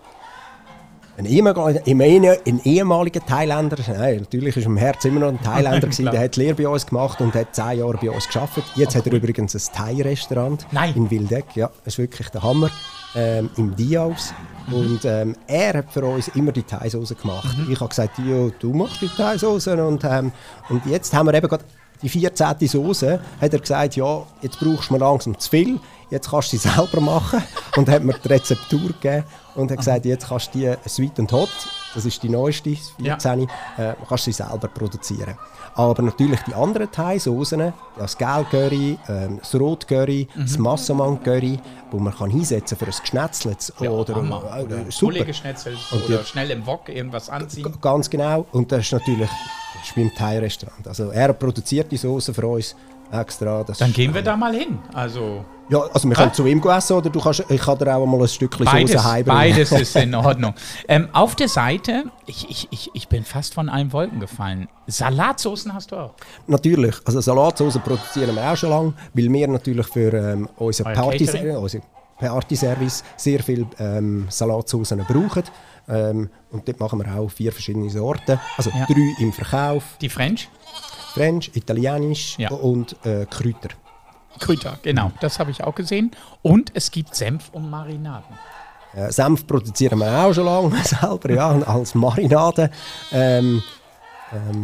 ein, 1.22 1.26
ehemaliger, 1.26 2.42
ein, 2.46 2.62
ehemaliger 2.64 3.26
Thailänder, 3.26 3.78
nein, 3.88 4.18
natürlich 4.22 4.58
ist 4.58 4.66
im 4.66 4.78
Herz 4.78 5.06
immer 5.06 5.20
noch 5.20 5.28
ein 5.30 5.42
Thailänder 5.42 5.80
gewesen, 5.82 6.06
der 6.06 6.20
hat 6.20 6.36
die 6.36 6.40
Lehre 6.40 6.56
bei 6.56 6.68
uns 6.68 6.86
gemacht 6.86 7.22
und 7.22 7.34
hat 7.36 7.56
zehn 7.56 7.80
Jahre 7.80 7.98
bei 8.02 8.10
uns 8.10 8.26
geschafft. 8.26 8.64
Jetzt 8.76 8.96
hat 8.96 9.06
er 9.06 9.14
übrigens 9.14 9.54
ein 9.56 9.74
Thai-Restaurant 9.76 10.66
in 10.96 11.12
Wildeck, 11.12 11.46
ja, 11.56 11.70
das 11.86 11.94
ist 11.94 11.98
wirklich 12.00 12.30
der 12.30 12.42
Hammer, 12.42 12.72
ähm, 13.16 13.50
im 13.58 13.76
Diaus. 13.76 14.34
Und 14.72 15.06
ähm, 15.06 15.36
er 15.48 15.74
hat 15.74 15.92
für 15.92 16.06
uns 16.06 16.30
immer 16.30 16.52
die 16.52 16.64
Thai-Soße 16.64 17.16
gemacht. 17.16 17.56
Ich 17.70 17.80
habe 17.80 17.90
gesagt, 17.90 18.18
Dio, 18.18 18.52
du 18.60 18.74
machst 18.74 19.02
die 19.02 19.10
Thai-Soße 19.10 19.84
und, 19.86 20.04
ähm, 20.04 20.32
und 20.70 20.86
jetzt 20.86 21.14
haben 21.14 21.28
wir 21.28 21.34
eben 21.34 21.48
gerade 21.48 21.66
die 22.02 22.10
14. 22.10 22.56
Soße, 22.62 23.20
hat 23.40 23.54
er 23.54 23.60
gesagt, 23.60 23.96
ja, 23.96 24.24
jetzt 24.42 24.60
brauchst 24.60 24.90
du 24.90 24.94
mir 24.94 25.00
langsam 25.00 25.38
zu 25.38 25.50
viel, 25.50 25.80
jetzt 26.10 26.30
kannst 26.32 26.54
du 26.54 26.58
sie 26.58 26.70
selber 26.76 27.02
machen. 27.02 27.44
Und 27.78 27.90
hat 27.90 28.04
mir 28.04 28.14
die 28.14 28.28
Rezeptur 28.28 28.88
gegeben 28.88 29.24
und 29.56 29.72
hat 29.72 29.78
gesagt, 29.78 30.06
jetzt 30.06 30.28
kannst 30.28 30.54
du 30.54 30.60
die 30.60 30.90
Sweet 30.90 31.20
and 31.20 31.32
Hot, 31.32 31.50
das 31.94 32.06
ist 32.06 32.22
die 32.24 32.30
neueste, 32.30 32.70
Ja. 32.98 33.18
14, 33.20 33.42
äh, 33.78 33.94
kannst 34.08 34.28
du 34.28 34.32
sie 34.32 34.44
selber 34.44 34.68
produzieren. 34.68 35.38
Aber 35.76 36.02
natürlich 36.04 36.40
die 36.42 36.54
anderen 36.54 36.92
Thai-Soßen, 36.92 37.72
das 37.98 38.18
Gel-Curry, 38.18 38.98
ähm, 39.08 39.40
das 39.40 39.56
Rot-Curry, 39.56 40.28
das 40.36 40.58
Massaman-Curry, 40.58 41.60
wo 41.92 41.98
man 42.00 42.14
kann 42.14 42.30
hinsetzen 42.30 42.78
für 42.78 42.86
ein 42.86 42.92
geschnetzeltes 43.00 43.74
oder, 43.80 44.16
Hammer. 44.16 44.44
äh, 44.58 44.64
oder 44.64 44.92
super. 44.92 45.14
Und 45.92 46.04
oder 46.10 46.24
schnell 46.26 46.52
im 46.52 46.66
Wok 46.66 46.90
irgendwas 46.90 47.30
anziehen. 47.30 47.74
Ganz 47.82 48.10
genau. 48.10 48.46
Und 48.52 48.72
das 48.72 48.82
ist 48.82 48.92
natürlich 48.94 49.30
das 49.74 49.90
ist 49.90 49.96
wie 49.96 50.02
im 50.04 50.14
Thai-Restaurant. 50.14 50.88
Also 50.88 51.10
er 51.10 51.34
produziert 51.34 51.92
die 51.92 51.98
Soße 51.98 52.34
für 52.34 52.46
uns 52.48 52.76
extra. 53.12 53.64
Das 53.64 53.78
Dann 53.78 53.94
gehen 53.94 54.14
wir 54.14 54.22
da 54.22 54.36
mal 54.38 54.54
hin. 54.56 54.80
Also 54.94 55.46
Ja, 55.70 55.80
also 55.94 56.08
wir 56.10 56.16
können 56.16 56.34
zu 56.34 56.46
ihm 56.46 56.62
essen 56.64 56.94
oder 56.98 57.10
du 57.10 57.20
kannst, 57.20 57.44
ich 57.50 57.62
kann 57.62 57.78
dir 57.78 57.96
auch 57.96 58.06
mal 58.06 58.22
ein 58.22 58.28
Stückchen 58.28 58.66
Beides, 58.66 58.92
Soße 58.92 59.04
heimbringen. 59.12 59.40
beides 59.54 59.72
ist 59.72 59.96
in 59.96 60.14
Ordnung. 60.28 60.54
ähm, 60.88 61.08
auf 61.14 61.36
der 61.36 61.48
Seite, 61.48 62.06
ich, 62.26 62.50
ich, 62.50 62.68
ich, 62.72 62.90
ich 62.94 63.08
bin 63.08 63.24
fast 63.24 63.54
von 63.54 63.70
allen 63.70 63.92
Wolken 63.94 64.20
gefallen. 64.20 64.68
Salatsoßen 64.88 65.74
hast 65.74 65.92
du 65.92 65.96
auch. 65.98 66.14
Natürlich. 66.48 66.96
Also 67.06 67.22
Salatsauce 67.22 67.78
produzieren 67.80 68.36
wir 68.36 68.52
auch 68.52 68.56
schon 68.58 68.70
lange, 68.70 68.94
weil 69.14 69.32
wir 69.32 69.48
natürlich 69.48 69.88
für 69.88 70.14
ähm, 70.14 70.50
unseren 70.58 70.88
Euer 70.88 70.94
Party, 70.96 71.26
Catering? 71.26 71.56
unseren 71.58 71.82
Party-Service 72.20 73.04
sehr 73.18 73.42
viel 73.42 73.66
ähm, 73.80 74.28
Salatsaucen 74.30 75.00
brauchen. 75.08 75.44
Ähm, 75.90 76.30
und 76.52 76.68
dort 76.68 76.80
machen 76.80 77.00
wir 77.04 77.20
auch 77.20 77.30
vier 77.32 77.52
verschiedene 77.52 77.90
Sorten. 77.90 78.40
Also 78.58 78.70
Ja. 78.70 78.86
drei 78.86 79.16
im 79.24 79.34
Verkauf. 79.34 79.84
Die 80.00 80.10
French. 80.10 80.48
French, 81.14 81.52
Italienisch 81.54 82.38
Ja. 82.38 82.50
und 82.52 82.96
äh, 83.06 83.26
Kräuter. 83.30 83.70
Krüter, 84.40 84.80
genau. 84.82 85.12
Das 85.20 85.40
habe 85.40 85.52
ich 85.52 85.64
auch 85.64 85.76
gesehen. 85.76 86.12
Und 86.42 86.72
es 86.74 86.90
gibt 86.90 87.16
Senf 87.16 87.50
und 87.52 87.70
Marinaden. 87.70 88.36
Äh, 88.94 89.12
Senf 89.12 89.46
produzieren 89.46 90.00
wir 90.00 90.08
auch 90.26 90.34
schon 90.34 90.46
lange 90.46 90.76
selber, 90.84 91.32
ja, 91.32 91.50
als 91.50 91.94
Marinade. 91.96 92.72
Ähm, 93.12 93.62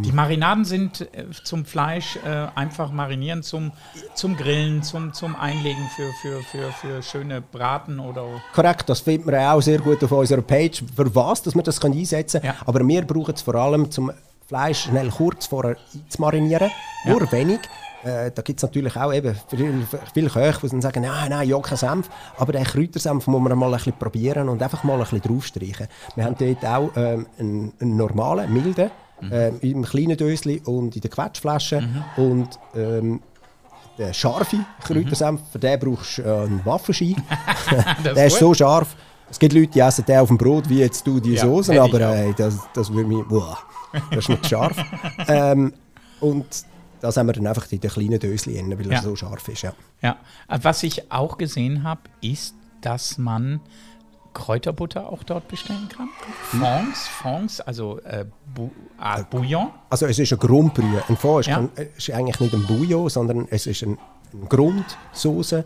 Die 0.02 0.12
Marinaden 0.12 0.64
sind 0.64 1.02
äh, 1.14 1.26
zum 1.44 1.66
Fleisch 1.66 2.16
äh, 2.24 2.46
einfach 2.54 2.90
marinieren, 2.90 3.42
zum, 3.42 3.70
zum 4.14 4.34
Grillen, 4.36 4.82
zum, 4.82 5.12
zum 5.12 5.36
Einlegen 5.36 5.86
für, 5.94 6.10
für, 6.22 6.42
für, 6.42 6.72
für 6.72 7.02
schöne 7.02 7.42
Braten 7.42 8.00
oder. 8.00 8.24
korrekt, 8.54 8.88
das 8.88 9.00
findet 9.00 9.26
man 9.26 9.34
auch 9.36 9.60
sehr 9.60 9.78
gut 9.78 10.02
auf 10.02 10.10
unserer 10.12 10.40
Page, 10.42 10.82
für 10.96 11.14
was 11.14 11.42
dass 11.42 11.54
man 11.54 11.64
das 11.64 11.78
kann 11.78 11.92
einsetzen 11.92 12.40
kann. 12.40 12.54
Ja. 12.54 12.62
Aber 12.64 12.80
wir 12.86 13.02
brauchen 13.02 13.34
es 13.34 13.42
vor 13.42 13.54
allem, 13.56 13.90
zum 13.90 14.10
Fleisch 14.48 14.84
schnell 14.84 15.10
kurz 15.10 15.46
vorher 15.46 15.76
zu 16.08 16.20
marinieren. 16.22 16.70
Nur 17.04 17.30
wenig. 17.30 17.60
äh, 18.02 18.30
da 18.34 18.40
gibt 18.40 18.58
es 18.58 18.62
natürlich 18.62 18.96
auch 18.96 19.12
eben 19.12 19.36
viele, 19.48 19.86
viele 20.14 20.30
Köche, 20.30 20.68
die 20.68 20.80
sagen, 20.80 21.02
nein, 21.02 21.28
nein, 21.28 21.46
ja, 21.46 21.60
kein 21.60 21.76
Senf. 21.76 22.08
Aber 22.38 22.52
den 22.52 22.64
Kräutersenf 22.64 23.26
muss 23.26 23.42
man 23.42 23.58
mal 23.58 23.66
ein 23.66 23.72
bisschen 23.72 23.92
probieren 23.98 24.48
und 24.48 24.62
einfach 24.62 24.84
mal 24.84 24.94
ein 24.94 25.00
bisschen 25.00 25.20
draufstreichen. 25.20 25.88
Wir 26.16 26.24
haben 26.24 26.36
dort 26.38 26.64
auch 26.64 26.90
ähm, 26.96 27.26
einen, 27.38 27.74
einen 27.78 27.96
normalen, 27.98 28.50
milden, 28.50 28.90
mhm. 29.20 29.32
äh, 29.32 29.48
im 29.60 29.84
kleinen 29.84 30.16
Döschen 30.16 30.58
und 30.60 30.96
in 30.96 31.02
der 31.02 31.10
Quetschflasche. 31.10 31.82
Mhm. 31.82 32.04
Und 32.16 32.58
ähm, 32.74 33.20
der 33.98 34.14
scharfe 34.14 34.64
Kräutersenf, 34.82 35.42
mhm. 35.42 35.46
für 35.52 35.58
den 35.58 35.78
brauchst 35.78 36.18
du 36.18 36.22
äh, 36.22 36.44
einen 36.44 36.64
Waffenschein. 36.64 37.16
der 38.04 38.12
ist, 38.12 38.32
ist 38.32 38.38
so 38.38 38.54
scharf. 38.54 38.96
Es 39.30 39.38
gibt 39.38 39.52
Leute, 39.52 39.68
die 39.68 39.80
essen 39.80 40.04
den 40.04 40.18
auf 40.18 40.28
dem 40.28 40.38
Brot, 40.38 40.68
wie 40.68 40.80
jetzt 40.80 41.06
du 41.06 41.20
die 41.20 41.34
ja, 41.34 41.42
Soße, 41.42 41.80
aber 41.80 42.00
äh, 42.00 42.32
das, 42.36 42.58
das 42.72 42.92
würde 42.92 43.08
mich... 43.08 43.24
Boah, 43.26 43.58
das 44.10 44.20
ist 44.20 44.28
nicht 44.28 44.46
scharf. 44.46 44.76
ähm, 45.28 45.72
und 46.20 46.46
das 47.00 47.16
haben 47.16 47.26
wir 47.26 47.32
dann 47.32 47.46
einfach 47.46 47.70
in 47.70 47.80
den 47.80 47.90
kleinen 47.90 48.18
Döschen, 48.18 48.54
weil 48.54 48.86
ja. 48.86 48.92
er 48.92 49.02
so 49.02 49.14
scharf 49.14 49.46
ist. 49.48 49.62
Ja. 49.62 49.72
ja. 50.02 50.16
Was 50.48 50.82
ich 50.82 51.12
auch 51.12 51.38
gesehen 51.38 51.84
habe, 51.84 52.00
ist, 52.20 52.54
dass 52.80 53.18
man 53.18 53.60
Kräuterbutter 54.34 55.08
auch 55.08 55.22
dort 55.24 55.48
bestellen 55.48 55.88
kann. 55.88 56.08
Fonds, 56.42 57.08
Fonds, 57.08 57.60
also 57.60 57.98
äh, 58.00 58.24
Bu 58.54 58.70
ah, 58.98 59.22
Bouillon. 59.22 59.70
Also 59.90 60.06
es 60.06 60.18
ist 60.18 60.32
ein 60.32 60.38
Grundbrühe. 60.38 61.02
Ein 61.08 61.16
Fond 61.16 61.40
ist, 61.40 61.48
ja. 61.48 61.68
ist, 61.96 62.10
eigentlich 62.10 62.40
nicht 62.40 62.54
ein 62.54 62.66
Bouillon, 62.66 63.08
sondern 63.08 63.46
es 63.50 63.66
ist 63.66 63.82
eine 63.82 63.96
ein 64.32 64.48
Grundsoße 64.48 65.64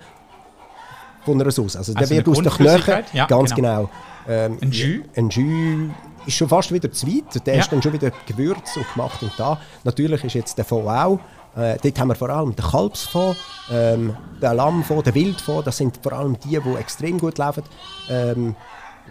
von 1.25 1.41
einer 1.41 1.51
Soße. 1.51 1.79
Also, 1.79 1.95
also 1.95 1.99
der 1.99 2.17
wird 2.17 2.29
aus 2.29 2.43
den 2.43 2.53
Knöcheln, 2.53 3.05
ja, 3.13 3.27
ganz 3.27 3.55
genau. 3.55 3.89
genau. 3.89 3.91
Ähm, 4.29 4.59
ein 4.61 4.71
Jus? 4.71 5.05
Ein 5.17 5.29
Jus 5.31 5.91
ist 6.27 6.37
schon 6.37 6.49
fast 6.49 6.73
wieder 6.73 6.91
zu 6.91 7.07
weit. 7.07 7.47
Der 7.47 7.55
ja. 7.55 7.61
ist 7.61 7.73
dann 7.73 7.83
schon 7.83 7.93
wieder 7.93 8.11
gewürzt 8.27 8.77
und 8.77 8.93
gemacht 8.93 9.23
und 9.23 9.33
da. 9.37 9.61
Natürlich 9.85 10.25
ist 10.25 10.35
jetzt 10.35 10.59
der 10.59 10.65
Fond 10.65 10.89
auch. 10.89 11.19
Äh, 11.57 11.77
dort 11.83 11.99
haben 11.99 12.09
wir 12.09 12.15
vor 12.15 12.31
allem 12.31 12.55
den 12.57 12.65
Kalbsfond, 12.65 13.37
ähm, 13.71 14.17
den 14.41 14.57
Lammfond, 14.57 15.07
den 15.07 15.15
Wildfond. 15.15 15.67
Das 15.67 15.77
sind 15.77 15.99
vor 16.03 16.13
allem 16.13 16.39
die, 16.41 16.59
die 16.59 16.75
extrem 16.79 17.19
gut 17.19 17.39
laufen. 17.39 17.63
Ähm, 18.09 18.55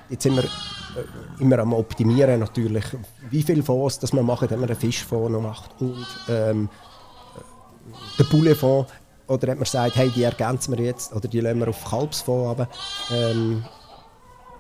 jetzt 0.10 0.24
sind 0.24 0.36
wir 0.36 0.44
äh, 0.44 1.39
immer 1.39 1.60
am 1.60 1.74
Optimieren 1.74 2.39
natürlich, 2.39 2.86
wie 3.30 3.44
viel 3.44 3.62
Fonds 3.62 4.00
das 4.00 4.12
wir 4.12 4.24
machen, 4.24 4.50
wenn 4.50 4.60
man 4.60 4.70
einen 4.70 4.80
Fischfond 4.80 5.32
noch 5.32 5.41
macht. 5.41 5.70
Und 5.80 6.08
ähm, 6.30 6.70
den 8.18 8.25
Pouletfond. 8.27 8.88
Oder 9.28 9.51
hat 9.51 9.58
man 9.58 9.63
gesagt, 9.63 9.96
hey, 9.96 10.10
die 10.10 10.24
ergänzen 10.24 10.78
wir 10.78 10.84
jetzt 10.84 11.13
oder 11.13 11.28
die 11.28 11.40
lassen 11.40 11.60
wir 11.60 11.70
auf 11.70 11.84
Kalbsfond 11.86 12.48
runter. 12.48 12.68
Ähm, 13.12 13.63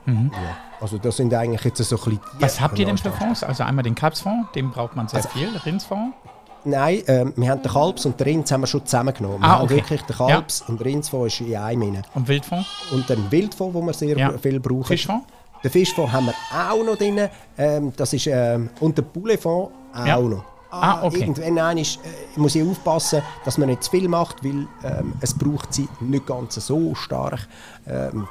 mhm. 0.05 0.31
ja. 0.33 0.57
Also 0.79 0.97
das 0.97 1.17
sind 1.17 1.33
eigentlich 1.33 1.63
jetzt 1.63 1.77
so 1.77 1.95
ein 1.95 2.03
bisschen... 2.03 2.19
Was 2.39 2.59
habt 2.59 2.79
ihr 2.79 2.85
denn 2.85 2.97
für 2.97 3.11
Fonds? 3.11 3.43
Also 3.43 3.63
einmal 3.63 3.83
den 3.83 3.95
Kalbsfonds, 3.95 4.51
den 4.53 4.71
braucht 4.71 4.95
man 4.95 5.07
sehr 5.07 5.17
also, 5.17 5.29
viel, 5.29 5.49
Rindsfonds. 5.57 6.15
Nein, 6.63 7.01
ähm, 7.07 7.33
wir 7.35 7.49
haben 7.49 7.61
den 7.61 7.71
Kalbs 7.71 8.05
und 8.05 8.19
den 8.19 8.27
Rinds 8.27 8.51
haben 8.51 8.61
wir 8.61 8.67
schon 8.67 8.85
zusammengenommen. 8.85 9.39
Ah, 9.41 9.61
okay. 9.61 9.69
Wir 9.69 9.81
haben 9.81 9.89
wirklich 9.89 10.01
den 10.03 10.15
Kalbs 10.15 10.59
ja. 10.59 10.65
und 10.67 10.79
den 10.79 10.87
Rindsfonds 10.87 11.33
ist 11.33 11.47
in 11.47 11.55
einem 11.55 11.81
rein. 11.81 12.03
Und 12.13 12.27
Wildfonds? 12.27 12.67
Und 12.91 13.09
den 13.09 13.31
Wildfonds, 13.31 13.73
den 13.73 13.85
wir 13.85 13.93
sehr 13.93 14.17
ja. 14.17 14.37
viel 14.37 14.59
brauchen. 14.59 14.85
Fischfonds? 14.85 15.25
Den 15.63 15.71
Fischfonds 15.71 16.11
haben 16.11 16.27
wir 16.27 16.33
auch 16.51 16.83
noch 16.83 16.97
drin. 16.97 17.29
Ähm, 17.57 17.93
das 17.95 18.13
ist, 18.13 18.27
ähm, 18.27 18.69
und 18.79 18.97
den 18.97 19.05
Pouletfonds 19.05 19.71
auch 19.93 20.05
ja. 20.05 20.19
noch. 20.19 20.43
Ah, 20.71 20.93
ah, 20.93 21.03
okay. 21.03 21.21
Irgendwann 21.21 21.77
ist, 21.77 21.97
äh, 21.97 22.39
muss 22.39 22.55
ich 22.55 22.63
aufpassen, 22.63 23.21
dass 23.43 23.57
man 23.57 23.67
nicht 23.69 23.83
zu 23.83 23.91
viel 23.91 24.07
macht, 24.07 24.43
weil 24.43 24.67
ähm, 24.83 25.13
es 25.19 25.33
braucht 25.33 25.73
sie 25.73 25.87
nicht 25.99 26.25
ganz 26.25 26.55
so 26.55 26.95
stark. 26.95 27.47
Ähm, 27.85 28.27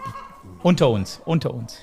unter 0.62 0.88
uns, 0.88 1.20
unter 1.24 1.52
uns. 1.52 1.78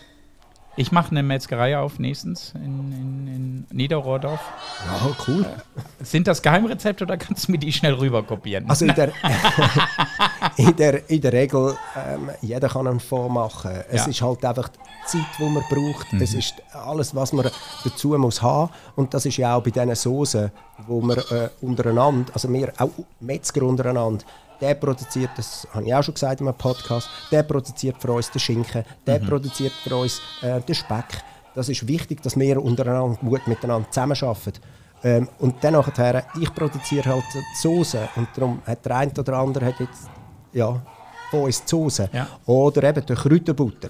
Ich 0.79 0.91
mache 0.91 1.09
eine 1.09 1.23
Metzgerei 1.23 1.77
auf 1.77 1.97
nächstens 1.97 2.53
in, 2.55 2.91
in, 2.91 3.27
in 3.27 3.65
Niederrohrdorf. 3.75 4.39
Ja, 4.85 5.15
cool. 5.27 5.43
Äh, 5.43 6.03
sind 6.03 6.27
das 6.27 6.43
Geheimrezepte 6.43 7.03
oder 7.03 7.17
kannst 7.17 7.47
du 7.47 7.51
mir 7.51 7.57
die 7.57 7.73
schnell 7.73 7.93
rüber 7.93 8.21
kopieren? 8.21 8.69
Also 8.69 8.85
in 8.85 8.93
der, 8.93 9.11
in 10.57 10.75
der, 10.75 11.09
in 11.09 11.21
der 11.21 11.33
Regel, 11.33 11.77
ähm, 11.95 12.31
jeder 12.41 12.67
kann 12.67 12.87
einen 12.87 12.99
Fonds 12.99 13.33
machen. 13.33 13.71
Es 13.89 14.05
ja. 14.05 14.09
ist 14.09 14.21
halt 14.21 14.43
einfach 14.43 14.69
die 14.69 14.79
Zeit, 15.05 15.25
die 15.37 15.43
man 15.43 15.63
braucht. 15.69 16.11
Mhm. 16.11 16.21
Es 16.21 16.33
ist 16.33 16.55
alles, 16.73 17.15
was 17.15 17.31
man 17.31 17.49
dazu 17.83 18.09
muss 18.17 18.41
haben. 18.41 18.71
Und 18.95 19.13
das 19.13 19.25
ist 19.25 19.37
ja 19.37 19.55
auch 19.55 19.63
bei 19.63 19.69
diesen 19.69 19.93
Soßen, 19.93 20.51
wo 20.87 21.01
wir 21.01 21.17
äh, 21.31 21.49
untereinander, 21.61 22.33
also 22.33 22.51
wir 22.51 22.73
auch 22.77 22.89
Metzger 23.19 23.61
untereinander, 23.63 24.25
der 24.59 24.73
produziert, 24.73 25.29
das 25.37 25.67
habe 25.71 25.85
ich 25.85 25.93
auch 25.93 26.01
schon 26.01 26.15
gesagt 26.15 26.41
in 26.41 26.47
einem 26.47 26.57
Podcast, 26.57 27.07
der 27.31 27.43
produziert 27.43 28.01
für 28.01 28.11
uns 28.11 28.31
den 28.31 28.39
Schinken, 28.39 28.83
der 29.05 29.19
mhm. 29.19 29.27
produziert 29.27 29.73
für 29.83 29.95
uns 29.95 30.19
äh, 30.41 30.59
den 30.61 30.73
Speck. 30.75 31.05
Das 31.53 31.69
ist 31.69 31.87
wichtig, 31.87 32.23
dass 32.23 32.37
wir 32.37 32.61
untereinander 32.61 33.17
gut 33.19 33.47
miteinander 33.47 33.89
zusammenarbeiten. 33.91 34.53
Ähm, 35.03 35.29
und 35.37 35.63
dann 35.63 35.73
nachher, 35.73 36.25
ich 36.41 36.51
produziere 36.53 37.11
halt 37.11 37.23
die 37.31 37.43
Soße 37.61 38.09
und 38.15 38.29
darum 38.35 38.61
hat 38.65 38.83
der 38.83 38.95
eine 38.95 39.11
oder 39.11 39.33
andere 39.33 39.67
hat 39.67 39.79
jetzt 39.79 40.09
ja, 40.53 40.81
von 41.31 41.41
uns 41.41 41.63
die 41.63 41.69
Soße. 41.69 42.09
Ja. 42.13 42.27
Oder 42.45 42.83
eben 42.83 43.05
die 43.05 43.13
Kräuterbutter. 43.13 43.89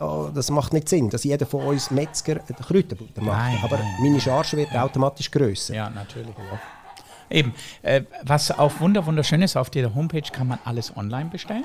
Ja, 0.00 0.30
das 0.34 0.50
macht 0.50 0.72
nicht 0.72 0.88
Sinn, 0.88 1.10
dass 1.10 1.24
jeder 1.24 1.46
von 1.46 1.66
uns 1.66 1.90
Metzger 1.90 2.40
eine 2.46 2.56
Kräuterbutter 2.66 3.22
macht. 3.22 3.38
Nein, 3.38 3.58
Aber 3.62 3.78
nein. 3.78 3.94
meine 4.00 4.20
Charge 4.20 4.56
wird 4.56 4.74
automatisch 4.74 5.30
grösser. 5.30 5.74
Ja, 5.74 5.90
natürlich. 5.90 6.34
Ja. 6.36 6.58
Eben, 7.30 7.54
äh, 7.82 8.02
was 8.24 8.50
auch 8.50 8.72
wunderschön 8.80 9.42
ist, 9.42 9.56
auf 9.56 9.70
der 9.70 9.94
Homepage 9.94 10.30
kann 10.32 10.48
man 10.48 10.58
alles 10.64 10.94
online 10.96 11.30
bestellen. 11.30 11.64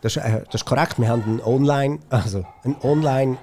Das, 0.00 0.16
äh, 0.16 0.42
das 0.46 0.62
ist 0.62 0.64
korrekt. 0.64 0.98
Wir 0.98 1.08
haben 1.08 1.22
einen 1.22 1.42
Online, 1.42 1.98
also 2.08 2.44
einen 2.64 2.76
Online 2.82 3.36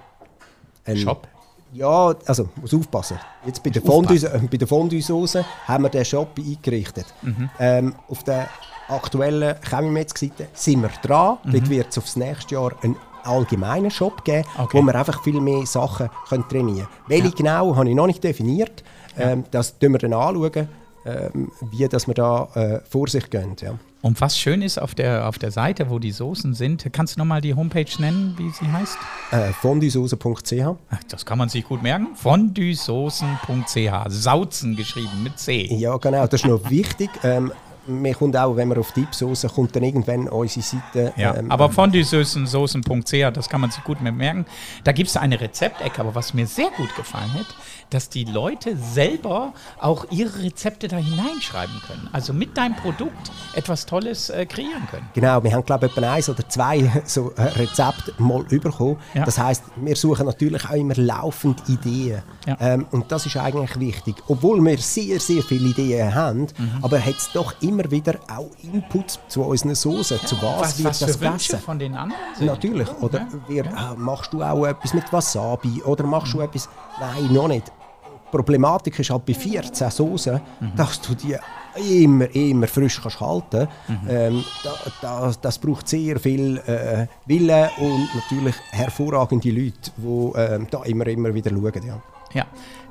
einen, 0.83 0.97
Shop. 0.97 1.27
Ja, 1.73 2.15
also 2.25 2.49
muss 2.55 2.73
aufpassen. 2.73 3.19
Jetzt 3.45 3.61
bei 3.61 3.69
der, 3.69 3.81
Fondue, 3.81 4.17
äh, 4.17 4.39
bei 4.49 4.57
der 4.57 4.67
haben 4.69 5.83
wir 5.83 5.89
den 5.89 6.05
Shop 6.05 6.29
eingerichtet. 6.37 7.05
Mhm. 7.21 7.49
Ähm, 7.59 7.95
auf 8.07 8.23
der 8.23 8.47
aktuellen 8.89 9.55
Chemimetz-Seite 9.69 10.47
sind 10.53 10.81
wir 10.81 10.89
dran. 11.01 11.37
Mhm. 11.43 11.51
Dort 11.51 11.69
wird 11.69 11.87
es 11.89 11.97
aufs 11.97 12.15
nächste 12.15 12.55
Jahr 12.55 12.71
einen 12.81 12.95
allgemeinen 13.23 13.91
Shop 13.91 14.23
geben, 14.23 14.47
okay. 14.57 14.77
wo 14.77 14.81
wir 14.83 14.95
einfach 14.95 15.21
viel 15.23 15.41
mehr 15.41 15.65
Sachen 15.65 16.09
können 16.29 16.47
trainieren 16.47 16.87
können. 16.87 16.87
Welche 17.07 17.27
ja. 17.27 17.33
genau, 17.35 17.75
habe 17.75 17.89
ich 17.89 17.95
noch 17.95 18.07
nicht 18.07 18.23
definiert. 18.23 18.83
Ähm, 19.17 19.43
das 19.51 19.75
schauen 19.81 19.93
wir 19.93 19.99
dann 19.99 20.13
anschauen 20.13 20.69
ähm, 21.07 21.51
wie 21.71 21.87
dass 21.87 22.07
wir 22.07 22.13
da 22.13 22.49
äh, 22.53 22.79
vor 22.89 23.07
sich 23.07 23.29
gehen. 23.29 23.55
Ja. 23.61 23.75
Und 24.01 24.19
was 24.21 24.37
schön 24.37 24.61
ist 24.61 24.77
auf 24.77 24.93
der, 24.93 25.27
auf 25.27 25.39
der 25.39 25.51
Seite, 25.51 25.89
wo 25.89 25.99
die 25.99 26.11
Soßen 26.11 26.53
sind, 26.53 26.85
kannst 26.91 27.15
du 27.15 27.19
nochmal 27.19 27.41
die 27.41 27.53
Homepage 27.55 27.89
nennen, 27.99 28.35
wie 28.37 28.49
sie 28.49 28.71
heißt? 28.71 28.97
Äh, 29.31 29.53
fondusoße.ch. 29.53 30.75
Das 31.09 31.25
kann 31.25 31.37
man 31.37 31.49
sich 31.49 31.65
gut 31.65 31.81
merken. 31.81 32.09
Fondusoßen.ch. 32.15 33.89
Sauzen 34.09 34.75
geschrieben 34.75 35.23
mit 35.23 35.39
C. 35.39 35.65
Ja, 35.73 35.97
genau, 35.97 36.27
das 36.27 36.41
ist 36.41 36.47
noch 36.47 36.69
wichtig. 36.69 37.09
Ähm, 37.23 37.51
mir 37.87 38.15
kommt 38.15 38.35
auch, 38.37 38.55
wenn 38.55 38.67
man 38.67 38.77
auf 38.77 38.91
Dipsoße 38.91 39.49
kommt, 39.49 39.75
dann 39.75 39.83
irgendwann 39.83 40.27
unsere 40.27 40.65
Seite. 40.65 41.13
Ja, 41.15 41.35
ähm, 41.35 41.51
aber 41.51 41.69
fondue-soßen.ch, 41.69 43.31
das 43.33 43.49
kann 43.49 43.61
man 43.61 43.71
sich 43.71 43.83
gut 43.83 44.01
merken. 44.01 44.45
Da 44.83 44.91
gibt 44.91 45.09
es 45.09 45.17
eine 45.17 45.39
Rezeptecke, 45.39 46.01
aber 46.01 46.15
was 46.15 46.33
mir 46.33 46.47
sehr 46.47 46.69
gut 46.71 46.95
gefallen 46.95 47.33
hat, 47.33 47.47
dass 47.89 48.09
die 48.09 48.25
Leute 48.25 48.75
selber 48.75 49.53
auch 49.79 50.05
ihre 50.11 50.43
Rezepte 50.43 50.87
da 50.87 50.97
hineinschreiben 50.97 51.81
können. 51.87 52.09
Also 52.11 52.33
mit 52.33 52.57
deinem 52.57 52.75
Produkt 52.75 53.31
etwas 53.53 53.85
Tolles 53.85 54.29
äh, 54.29 54.45
kreieren 54.45 54.87
können. 54.91 55.07
Genau, 55.13 55.43
wir 55.43 55.53
haben 55.53 55.63
glaube 55.63 55.85
ich 55.85 55.91
etwa 55.95 56.13
eins 56.13 56.29
oder 56.29 56.47
zwei 56.49 56.91
so 57.05 57.31
äh, 57.37 57.43
Rezepte 57.43 58.13
mal 58.17 58.43
bekommen. 58.43 58.97
Ja. 59.13 59.23
Das 59.23 59.37
heißt, 59.37 59.63
wir 59.77 59.95
suchen 59.95 60.25
natürlich 60.25 60.65
auch 60.65 60.73
immer 60.73 60.95
laufend 60.95 61.67
Ideen. 61.69 62.21
Ja. 62.45 62.57
Ähm, 62.59 62.87
und 62.91 63.11
das 63.11 63.25
ist 63.25 63.37
eigentlich 63.37 63.79
wichtig. 63.79 64.15
Obwohl 64.27 64.61
wir 64.61 64.77
sehr, 64.77 65.19
sehr 65.19 65.41
viele 65.43 65.69
Ideen 65.69 66.13
haben, 66.13 66.41
mhm. 66.41 66.79
aber 66.81 66.99
hat 66.99 67.17
es 67.17 67.29
doch 67.33 67.53
immer 67.61 67.76
wieder 67.89 68.15
auch 68.27 68.49
Inputs 68.63 69.19
zu 69.27 69.43
unseren 69.43 69.75
Soßen. 69.75 70.19
Ja. 70.21 70.27
Zu 70.27 70.35
was, 70.41 70.61
was 70.61 70.77
wird 70.77 70.87
was 70.89 70.99
das 70.99 71.19
gegessen? 71.19 71.59
von 71.59 71.79
den 71.79 71.95
anderen? 71.95 72.21
Natürlich. 72.39 72.89
Oder 73.01 73.27
wir, 73.47 73.65
äh, 73.65 73.95
machst 73.95 74.33
du 74.33 74.43
auch 74.43 74.65
etwas 74.65 74.93
mit 74.93 75.11
Wasabi? 75.11 75.81
Oder 75.83 76.05
machst 76.05 76.33
du 76.33 76.41
etwas... 76.41 76.69
Nein, 76.99 77.33
noch 77.33 77.47
nicht. 77.47 77.67
Die 77.67 78.31
Problematik 78.31 78.99
ist 78.99 79.09
halt 79.09 79.25
bei 79.25 79.33
14 79.33 79.89
Soßen, 79.89 80.41
mhm. 80.59 80.75
dass 80.75 80.99
du 81.01 81.15
die 81.15 81.37
immer, 81.77 82.33
immer 82.35 82.67
frisch 82.67 82.99
kannst 83.01 83.21
halten 83.21 83.67
mhm. 83.87 84.09
ähm, 84.09 84.43
da, 84.63 84.73
da, 85.01 85.31
Das 85.41 85.57
braucht 85.57 85.87
sehr 85.87 86.19
viel 86.19 86.57
äh, 86.57 87.07
Wille 87.25 87.69
und 87.77 88.09
natürlich 88.15 88.55
hervorragende 88.71 89.51
Leute, 89.51 89.91
die 89.95 90.37
äh, 90.37 90.65
da 90.69 90.83
immer, 90.83 91.07
immer 91.07 91.33
wieder 91.33 91.51
schauen. 91.51 91.81
Ja. 91.85 92.01
ja. 92.33 92.45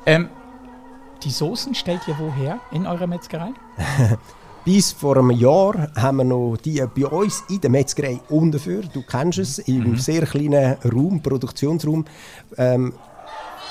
Ähm, 0.06 0.28
die 1.22 1.30
Soßen 1.30 1.74
stellt 1.74 2.06
ihr 2.06 2.16
woher 2.18 2.60
in 2.70 2.86
eurer 2.86 3.06
Metzgerei? 3.06 3.50
Bis 4.66 4.90
vor 4.90 5.16
einem 5.16 5.30
Jahr 5.30 5.92
haben 5.94 6.16
wir 6.16 6.24
noch 6.24 6.56
die 6.56 6.82
bei 6.92 7.06
uns 7.06 7.44
in 7.48 7.60
der 7.60 7.70
Metzgerei 7.70 8.18
unten 8.28 8.90
Du 8.92 9.02
kennst 9.08 9.38
es, 9.38 9.58
im 9.60 9.92
mhm. 9.92 9.96
sehr 9.96 10.26
kleinen 10.26 10.76
Raum, 10.92 11.22
Produktionsraum. 11.22 12.04
Ähm, 12.58 12.92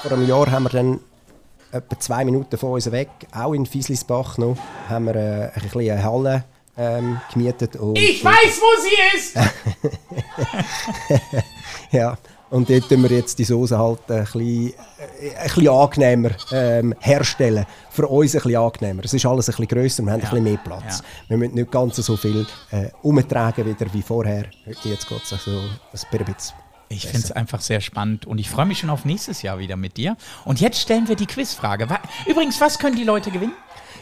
vor 0.02 0.14
einem 0.14 0.26
Jahr 0.26 0.50
haben 0.50 0.64
wir 0.64 0.70
dann 0.70 1.02
etwa 1.70 2.00
zwei 2.00 2.24
Minuten 2.24 2.58
von 2.58 2.72
uns 2.72 2.90
weg, 2.94 3.10
auch 3.34 3.52
in 3.54 3.66
Fieslisbach 3.66 4.38
noch, 4.38 4.56
haben 4.88 5.08
wir 5.08 5.16
äh, 5.16 5.52
ein 5.54 5.64
bisschen 5.64 5.92
eine 5.92 6.02
Halle 6.02 6.46
ähm, 6.78 7.20
gemietet. 7.34 7.76
Und 7.76 7.98
ich 7.98 8.24
weiß, 8.24 8.62
wo 8.62 8.82
sie 8.82 9.18
ist! 9.18 9.36
ja, 11.92 12.18
und 12.56 12.70
dort 12.70 12.88
tun 12.90 13.04
wir 13.04 13.12
jetzt 13.12 13.38
die 13.38 13.44
Soße 13.44 13.78
halt 13.78 14.00
ein 14.10 14.24
bisschen 14.24 14.74
ein 15.38 15.44
bisschen 15.44 15.68
angenehmer 15.70 16.30
ähm, 16.52 16.94
herstellen. 17.00 17.66
Für 17.90 18.08
uns 18.08 18.34
ein 18.36 18.42
bisschen 18.42 18.56
angenehmer. 18.62 19.02
Es 19.04 19.14
ist 19.14 19.26
alles 19.26 19.48
ein 19.50 19.52
bisschen 19.52 19.68
grösser, 19.68 20.04
wir 20.04 20.12
haben 20.14 20.22
Ja. 20.22 20.26
ein 20.28 20.30
bisschen 20.32 20.44
mehr 20.44 20.58
Platz. 20.64 21.00
Ja. 21.00 21.06
Wir 21.30 21.38
müssen 21.38 21.56
nicht 21.56 21.72
ganz 21.72 21.96
so 21.98 22.16
viel 22.18 22.46
äh, 22.72 22.90
umtragen 23.02 23.66
wieder 23.66 23.92
wie 23.94 24.02
vorher. 24.02 24.46
Jetzt 24.84 25.08
geht 25.10 25.22
es 25.24 25.34
also 25.34 25.52
ein 25.52 25.70
bisschen 25.92 26.36
Ich 26.90 27.04
finde 27.08 27.26
es 27.26 27.32
einfach 27.32 27.62
sehr 27.62 27.82
spannend 27.82 28.26
und 28.26 28.38
ich 28.40 28.50
freue 28.50 28.66
mich 28.66 28.80
schon 28.80 28.90
auf 28.90 29.06
nächstes 29.06 29.42
Jahr 29.42 29.60
wieder 29.60 29.76
mit 29.76 29.98
dir. 29.98 30.16
Und 30.46 30.62
jetzt 30.62 30.80
stellen 30.80 31.08
wir 31.08 31.16
die 31.16 31.26
Quizfrage. 31.28 31.88
Übrigens, 32.26 32.60
was 32.62 32.80
können 32.80 32.96
die 32.96 33.04
Leute 33.04 33.32
gewinnen? 33.32 33.54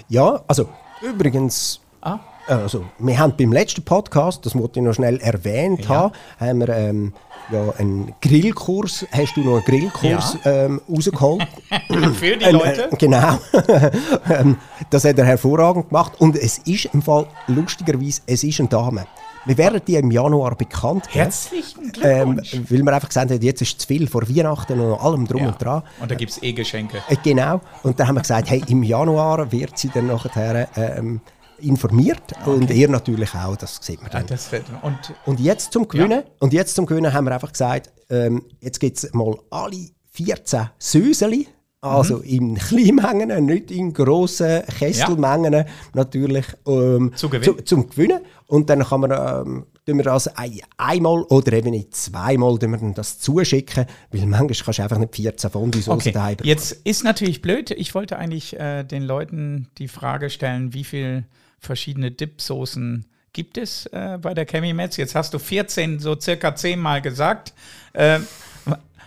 Ja, 0.09 0.41
also 0.47 0.69
übrigens, 1.01 1.79
Ah, 2.05 2.19
also, 2.47 2.85
wir 2.99 3.17
haben 3.19 3.33
beim 3.37 3.51
letzten 3.51 3.83
Podcast, 3.83 4.45
das 4.45 4.55
wollte 4.55 4.79
ich 4.79 4.85
noch 4.85 4.93
schnell 4.93 5.17
erwähnt 5.21 5.81
Ja. 5.85 5.89
haben, 5.89 6.13
haben 6.39 6.59
wir 6.59 6.69
ähm, 6.69 7.13
ja, 7.51 7.73
einen 7.77 8.13
Grillkurs, 8.21 9.05
hast 9.11 9.35
du 9.35 9.41
noch 9.41 9.55
einen 9.55 9.65
Grillkurs 9.65 10.37
ähm, 10.45 10.81
rausgeholt? 10.89 11.45
für 12.15 12.37
die 12.37 12.45
Ein, 12.45 12.53
Leute. 12.53 12.89
Äh, 12.91 12.95
genau. 12.97 13.37
Ähm, 14.29 14.57
das 14.89 15.03
hat 15.05 15.17
er 15.17 15.25
hervorragend 15.25 15.89
gemacht. 15.89 16.13
Und 16.19 16.35
es 16.37 16.59
ist 16.59 16.85
im 16.93 17.01
Fall, 17.01 17.27
lustigerweise, 17.47 18.21
es 18.25 18.43
ist 18.43 18.59
eine 18.59 18.69
Dame. 18.69 19.05
Wir 19.45 19.57
werden 19.57 19.81
die 19.85 19.95
im 19.95 20.09
Januar 20.11 20.55
bekannt 20.55 21.07
geben. 21.09 21.23
Herzlichen 21.25 21.91
Ähm, 22.01 22.35
Glückwunsch. 22.37 22.61
weil 22.71 22.81
wir 22.83 22.93
einfach 22.93 23.09
gesagt 23.09 23.31
haben, 23.31 23.41
jetzt 23.41 23.61
ist 23.61 23.81
zu 23.81 23.87
viel 23.87 24.07
vor 24.07 24.21
Weihnachten 24.29 24.79
und 24.79 24.97
allem 24.99 25.27
drum 25.27 25.41
Ja. 25.41 25.47
und 25.49 25.61
dran. 25.61 25.83
Und 25.99 26.09
da 26.09 26.15
gibt 26.15 26.31
es 26.31 26.41
eh 26.41 26.53
Geschenke. 26.53 26.99
Äh, 27.09 27.17
Genau. 27.23 27.59
Und 27.83 27.99
dann 27.99 28.07
haben 28.07 28.15
wir 28.15 28.21
gesagt, 28.21 28.49
hey, 28.49 28.63
im 28.67 28.83
Januar 28.83 29.51
wird 29.51 29.77
sie 29.77 29.89
dann 29.93 30.07
nachher 30.07 30.69
ähm, 30.77 31.19
informiert. 31.59 32.21
Und 32.45 32.69
ihr 32.69 32.89
natürlich 32.89 33.33
auch, 33.35 33.55
das 33.55 33.79
sieht 33.81 34.01
man 34.01 34.09
Ah, 34.11 34.21
dann. 34.23 34.29
wird, 34.51 34.65
und 34.81 34.95
Und 35.25 35.39
jetzt 35.39 35.73
zum 35.73 35.87
Gewinnen, 35.87 36.23
und 36.39 36.53
jetzt 36.53 36.75
zum 36.75 36.85
Gewinnen 36.85 37.13
haben 37.13 37.25
wir 37.25 37.33
einfach 37.33 37.51
gesagt, 37.51 37.91
ähm, 38.09 38.43
jetzt 38.59 38.79
gibt 38.79 38.97
es 38.97 39.13
mal 39.13 39.35
alle 39.49 39.89
14 40.11 40.69
Süßeli. 40.79 41.47
Also 41.83 42.17
Mhm. 42.17 42.23
in 42.23 42.55
Kleinmengen, 42.55 43.45
nicht 43.45 43.69
in 43.71 43.93
grossen 43.93 44.63
Kesselmengen 44.79 45.65
natürlich. 45.93 46.45
Ähm, 46.65 47.11
Zu 47.15 47.29
gewinnen. 47.29 47.57
Zu, 47.57 47.63
zum 47.63 47.89
Gewinnen. 47.89 48.21
Und 48.47 48.69
dann 48.69 48.83
kann 48.83 49.01
man, 49.01 49.11
ähm, 49.11 49.65
tun 49.85 49.97
wir 49.97 50.03
das 50.03 50.27
ein, 50.29 50.59
einmal 50.77 51.23
oder 51.23 51.53
eben 51.53 51.71
nicht 51.71 51.93
zweimal 51.95 52.57
tun 52.57 52.71
wir 52.71 52.93
das 52.93 53.19
zuschicken, 53.19 53.85
weil 54.11 54.25
manchmal 54.25 54.47
kannst 54.47 54.79
du 54.79 54.83
einfach 54.83 54.97
nicht 54.97 55.15
14 55.15 55.49
Fondue-Soße 55.49 55.91
okay, 55.91 56.11
daheim 56.11 56.37
jetzt 56.43 56.71
ist 56.85 57.03
natürlich 57.03 57.41
blöd. 57.41 57.71
Ich 57.71 57.93
wollte 57.93 58.17
eigentlich 58.17 58.57
äh, 58.59 58.83
den 58.83 59.03
Leuten 59.03 59.67
die 59.77 59.87
Frage 59.89 60.29
stellen, 60.29 60.73
wie 60.73 60.83
viele 60.85 61.25
verschiedene 61.59 62.11
Dipsoßen 62.11 63.05
gibt 63.33 63.57
es 63.57 63.87
äh, 63.87 64.17
bei 64.21 64.33
der 64.33 64.45
Chemie 64.45 64.73
Metz? 64.73 64.95
Jetzt 64.97 65.15
hast 65.15 65.33
du 65.33 65.39
14, 65.39 65.99
so 65.99 66.17
circa 66.19 66.55
10 66.55 66.79
Mal 66.79 67.01
gesagt. 67.01 67.53
Äh, 67.93 68.19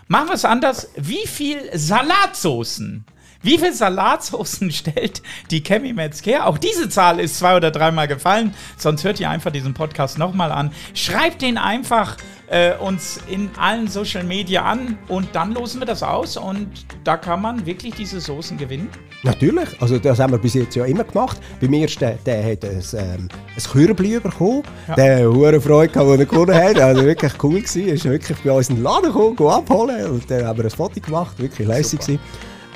machen 0.09 0.29
wir 0.29 0.35
es 0.35 0.45
anders. 0.45 0.91
Wie 0.97 1.27
viel 1.27 1.59
Salatsoßen? 1.77 3.05
Wie 3.43 3.59
viele 3.59 3.73
Salatsoßen 3.73 4.71
stellt 4.73 5.23
die 5.51 5.63
Chemie 5.63 5.93
Metz 5.93 6.25
her? 6.27 6.47
Auch 6.47 6.59
diese 6.59 6.89
Zahl 6.89 7.21
ist 7.21 7.39
zwei 7.39 7.57
oder 7.57 7.71
dreimal 7.71 8.09
gefallen. 8.09 8.55
Sonst 8.77 9.05
hört 9.05 9.21
ihr 9.21 9.31
einfach 9.31 9.53
diesen 9.53 9.75
Podcast 9.75 10.19
nochmal 10.19 10.51
an. 10.51 10.73
Schreibt 10.95 11.43
den 11.43 11.59
einfach 11.59 12.17
äh, 12.49 12.75
uns 12.75 13.21
in 13.29 13.51
allen 13.57 13.89
Social 13.89 14.25
Media 14.25 14.65
an 14.65 14.99
und 15.09 15.35
dann 15.35 15.53
losen 15.53 15.81
wir 15.81 15.87
das 15.87 16.03
aus. 16.03 16.37
Und 16.37 16.87
da 17.05 17.17
kann 17.17 17.41
man 17.41 17.67
wirklich 17.67 17.95
diese 17.95 18.21
Soßen 18.21 18.57
gewinnen. 18.57 18.91
Natürlich, 19.23 19.69
also 19.81 19.99
das 19.99 20.19
haben 20.19 20.33
wir 20.33 20.39
bis 20.39 20.55
jetzt 20.55 20.77
ja 20.77 20.85
immer 20.85 21.05
gemacht. 21.05 21.39
Beim 21.61 21.73
ersten, 21.73 22.19
der 22.25 22.53
hat 22.53 22.65
ein, 22.65 22.83
ähm, 22.95 23.29
ein 23.57 23.63
Kürbli 23.73 24.21
bekommen. 24.21 24.63
Der 24.97 25.27
hat 25.27 25.35
eine 25.35 25.61
Freude 25.61 25.93
gehabt, 25.93 26.11
als 26.11 26.21
er 26.21 26.27
gewonnen 26.27 26.55
hat. 26.55 26.79
Also 26.79 27.05
wirklich 27.05 27.33
cool 27.43 27.61
gewesen. 27.61 27.89
Er 27.89 27.95
ist 27.95 28.05
wirklich 28.05 28.39
bei 28.39 28.53
uns 28.53 28.69
in 28.69 28.77
den 28.77 28.85
Laden 28.85 29.13
gekommen, 29.13 29.51
abholen. 29.51 30.07
Und 30.07 30.31
dann 30.31 30.47
haben 30.47 30.59
wir 30.59 30.65
ein 30.65 30.71
Foto 30.71 31.01
gemacht. 31.01 31.39
Wirklich 31.39 31.67
lässig 31.67 32.01
gewesen. 32.01 32.21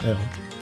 Ja. 0.05 0.17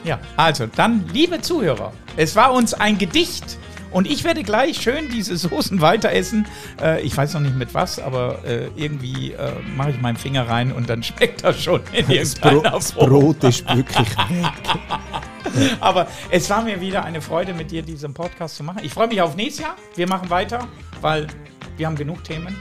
Ja, 0.05 0.17
also 0.37 0.65
dann, 0.65 1.03
liebe 1.13 1.41
Zuhörer, 1.41 1.91
es 2.15 2.33
war 2.35 2.53
uns 2.53 2.73
ein 2.73 2.97
Gedicht 2.97 3.57
und 3.91 4.07
ich 4.07 4.23
werde 4.23 4.43
gleich 4.43 4.81
schön 4.81 5.09
diese 5.09 5.37
Soßen 5.37 5.81
weiter 5.81 6.11
essen. 6.11 6.45
Äh, 6.81 7.01
ich 7.01 7.15
weiß 7.15 7.33
noch 7.33 7.41
nicht 7.41 7.55
mit 7.55 7.73
was, 7.73 7.99
aber 7.99 8.43
äh, 8.45 8.69
irgendwie 8.75 9.33
äh, 9.33 9.51
mache 9.75 9.91
ich 9.91 10.01
meinen 10.01 10.17
Finger 10.17 10.47
rein 10.47 10.71
und 10.71 10.89
dann 10.89 11.03
schmeckt 11.09 11.43
das 11.43 11.61
schon 11.61 11.81
in 11.93 12.07
Das, 12.07 12.35
Bro 12.35 12.61
das. 12.61 12.91
Brot 12.93 13.43
ist 13.43 13.67
wirklich 13.75 14.09
weg. 14.09 14.79
Aber 15.79 16.07
es 16.29 16.49
war 16.49 16.61
mir 16.61 16.79
wieder 16.79 17.03
eine 17.03 17.21
Freude, 17.21 17.53
mit 17.53 17.71
dir 17.71 17.81
diesen 17.81 18.13
Podcast 18.13 18.57
zu 18.57 18.63
machen. 18.63 18.81
Ich 18.83 18.93
freue 18.93 19.07
mich 19.07 19.19
auf 19.21 19.35
nächstes 19.35 19.65
Jahr. 19.65 19.75
Wir 19.95 20.07
machen 20.07 20.29
weiter, 20.29 20.67
weil 21.01 21.25
wir 21.77 21.87
haben 21.87 21.95
genug 21.95 22.23
Themen. 22.23 22.55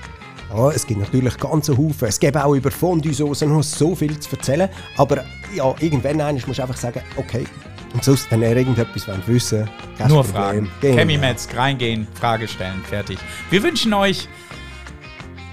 Ja, 0.54 0.70
es 0.70 0.86
gibt 0.86 1.00
natürlich 1.00 1.36
ganze 1.36 1.76
Haufen. 1.76 2.08
Es 2.08 2.18
gibt 2.18 2.36
auch 2.36 2.54
über 2.54 2.70
Fondue-Soße 2.70 3.46
noch 3.46 3.62
so 3.62 3.94
viel 3.94 4.18
zu 4.18 4.34
erzählen. 4.34 4.68
Aber 4.96 5.24
ja, 5.54 5.74
irgendwann 5.80 6.34
musst 6.34 6.46
du 6.58 6.62
einfach 6.62 6.76
sagen, 6.76 7.02
okay. 7.16 7.44
Und 7.94 8.04
sonst, 8.04 8.30
wenn 8.30 8.42
ihr 8.42 8.56
irgendetwas 8.56 9.08
wollt 9.08 9.26
wissen 9.26 9.68
kein 9.96 10.08
Nur 10.08 10.22
Problem. 10.24 10.66
Fragen. 10.66 10.70
Chemimetz, 10.80 11.48
reingehen, 11.56 12.06
Frage 12.14 12.46
stellen, 12.46 12.82
fertig. 12.84 13.18
Wir 13.50 13.62
wünschen 13.62 13.94
euch 13.94 14.28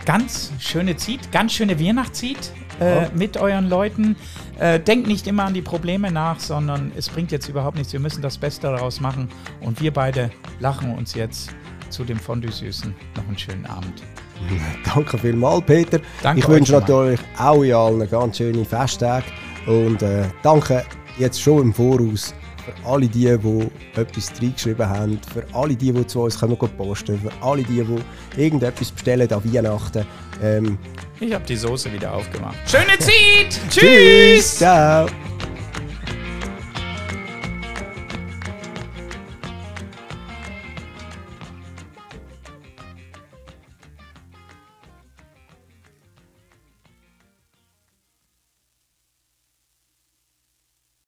ganz 0.05 0.51
schöne 0.59 0.95
Zeit, 0.95 1.31
ganz 1.31 1.53
schöne 1.53 1.79
Weihnachtszeit 1.79 2.51
äh, 2.79 3.07
mit 3.15 3.37
euren 3.37 3.69
Leuten. 3.69 4.15
Äh, 4.59 4.79
denkt 4.79 5.07
nicht 5.07 5.27
immer 5.27 5.45
an 5.45 5.53
die 5.53 5.61
Probleme 5.61 6.11
nach, 6.11 6.39
sondern 6.39 6.91
es 6.95 7.09
bringt 7.09 7.31
jetzt 7.31 7.49
überhaupt 7.49 7.77
nichts. 7.77 7.91
Wir 7.93 7.99
müssen 7.99 8.21
das 8.21 8.37
Beste 8.37 8.67
daraus 8.67 8.99
machen. 8.99 9.29
Und 9.61 9.81
wir 9.81 9.91
beide 9.91 10.29
lachen 10.59 10.93
uns 10.93 11.13
jetzt 11.15 11.49
zu 11.89 12.03
dem 12.03 12.19
Fondue 12.19 12.51
Süßen. 12.51 12.93
Noch 13.15 13.27
einen 13.27 13.37
schönen 13.37 13.65
Abend. 13.65 14.03
Danke 14.93 15.17
vielmals, 15.17 15.65
Peter. 15.65 15.99
Danke 16.21 16.41
ich 16.41 16.47
wünsche 16.47 16.73
natürlich 16.73 17.19
auch 17.37 17.63
allen 17.63 18.09
ganz 18.09 18.37
schöne 18.37 18.65
Festtage. 18.65 19.25
Und 19.65 20.01
äh, 20.03 20.25
danke 20.43 20.85
jetzt 21.17 21.41
schon 21.41 21.61
im 21.63 21.73
Voraus 21.73 22.33
für 22.65 22.89
alle 22.89 23.07
die, 23.07 23.37
die 23.37 23.67
etwas 23.99 24.31
reingeschrieben 24.41 24.89
haben, 24.89 25.19
für 25.33 25.45
alle 25.53 25.75
die, 25.75 25.91
die 25.91 26.07
zu 26.07 26.21
uns 26.21 26.39
kommen 26.39 26.57
posten, 26.57 27.19
für 27.19 27.31
alle 27.45 27.63
die, 27.63 27.83
die 27.83 28.41
irgendetwas 28.41 28.91
bestellen 28.91 29.31
an 29.31 29.53
Weihnachten. 29.53 30.05
Ähm, 30.41 30.77
Ich 31.19 31.33
habe 31.33 31.45
die 31.45 31.55
Soße 31.55 31.93
wieder 31.93 32.13
aufgemacht. 32.13 32.57
Schöne 32.67 32.97
Zeit! 32.99 33.59
Tschüss! 33.69 34.57
Ciao! 34.57 35.05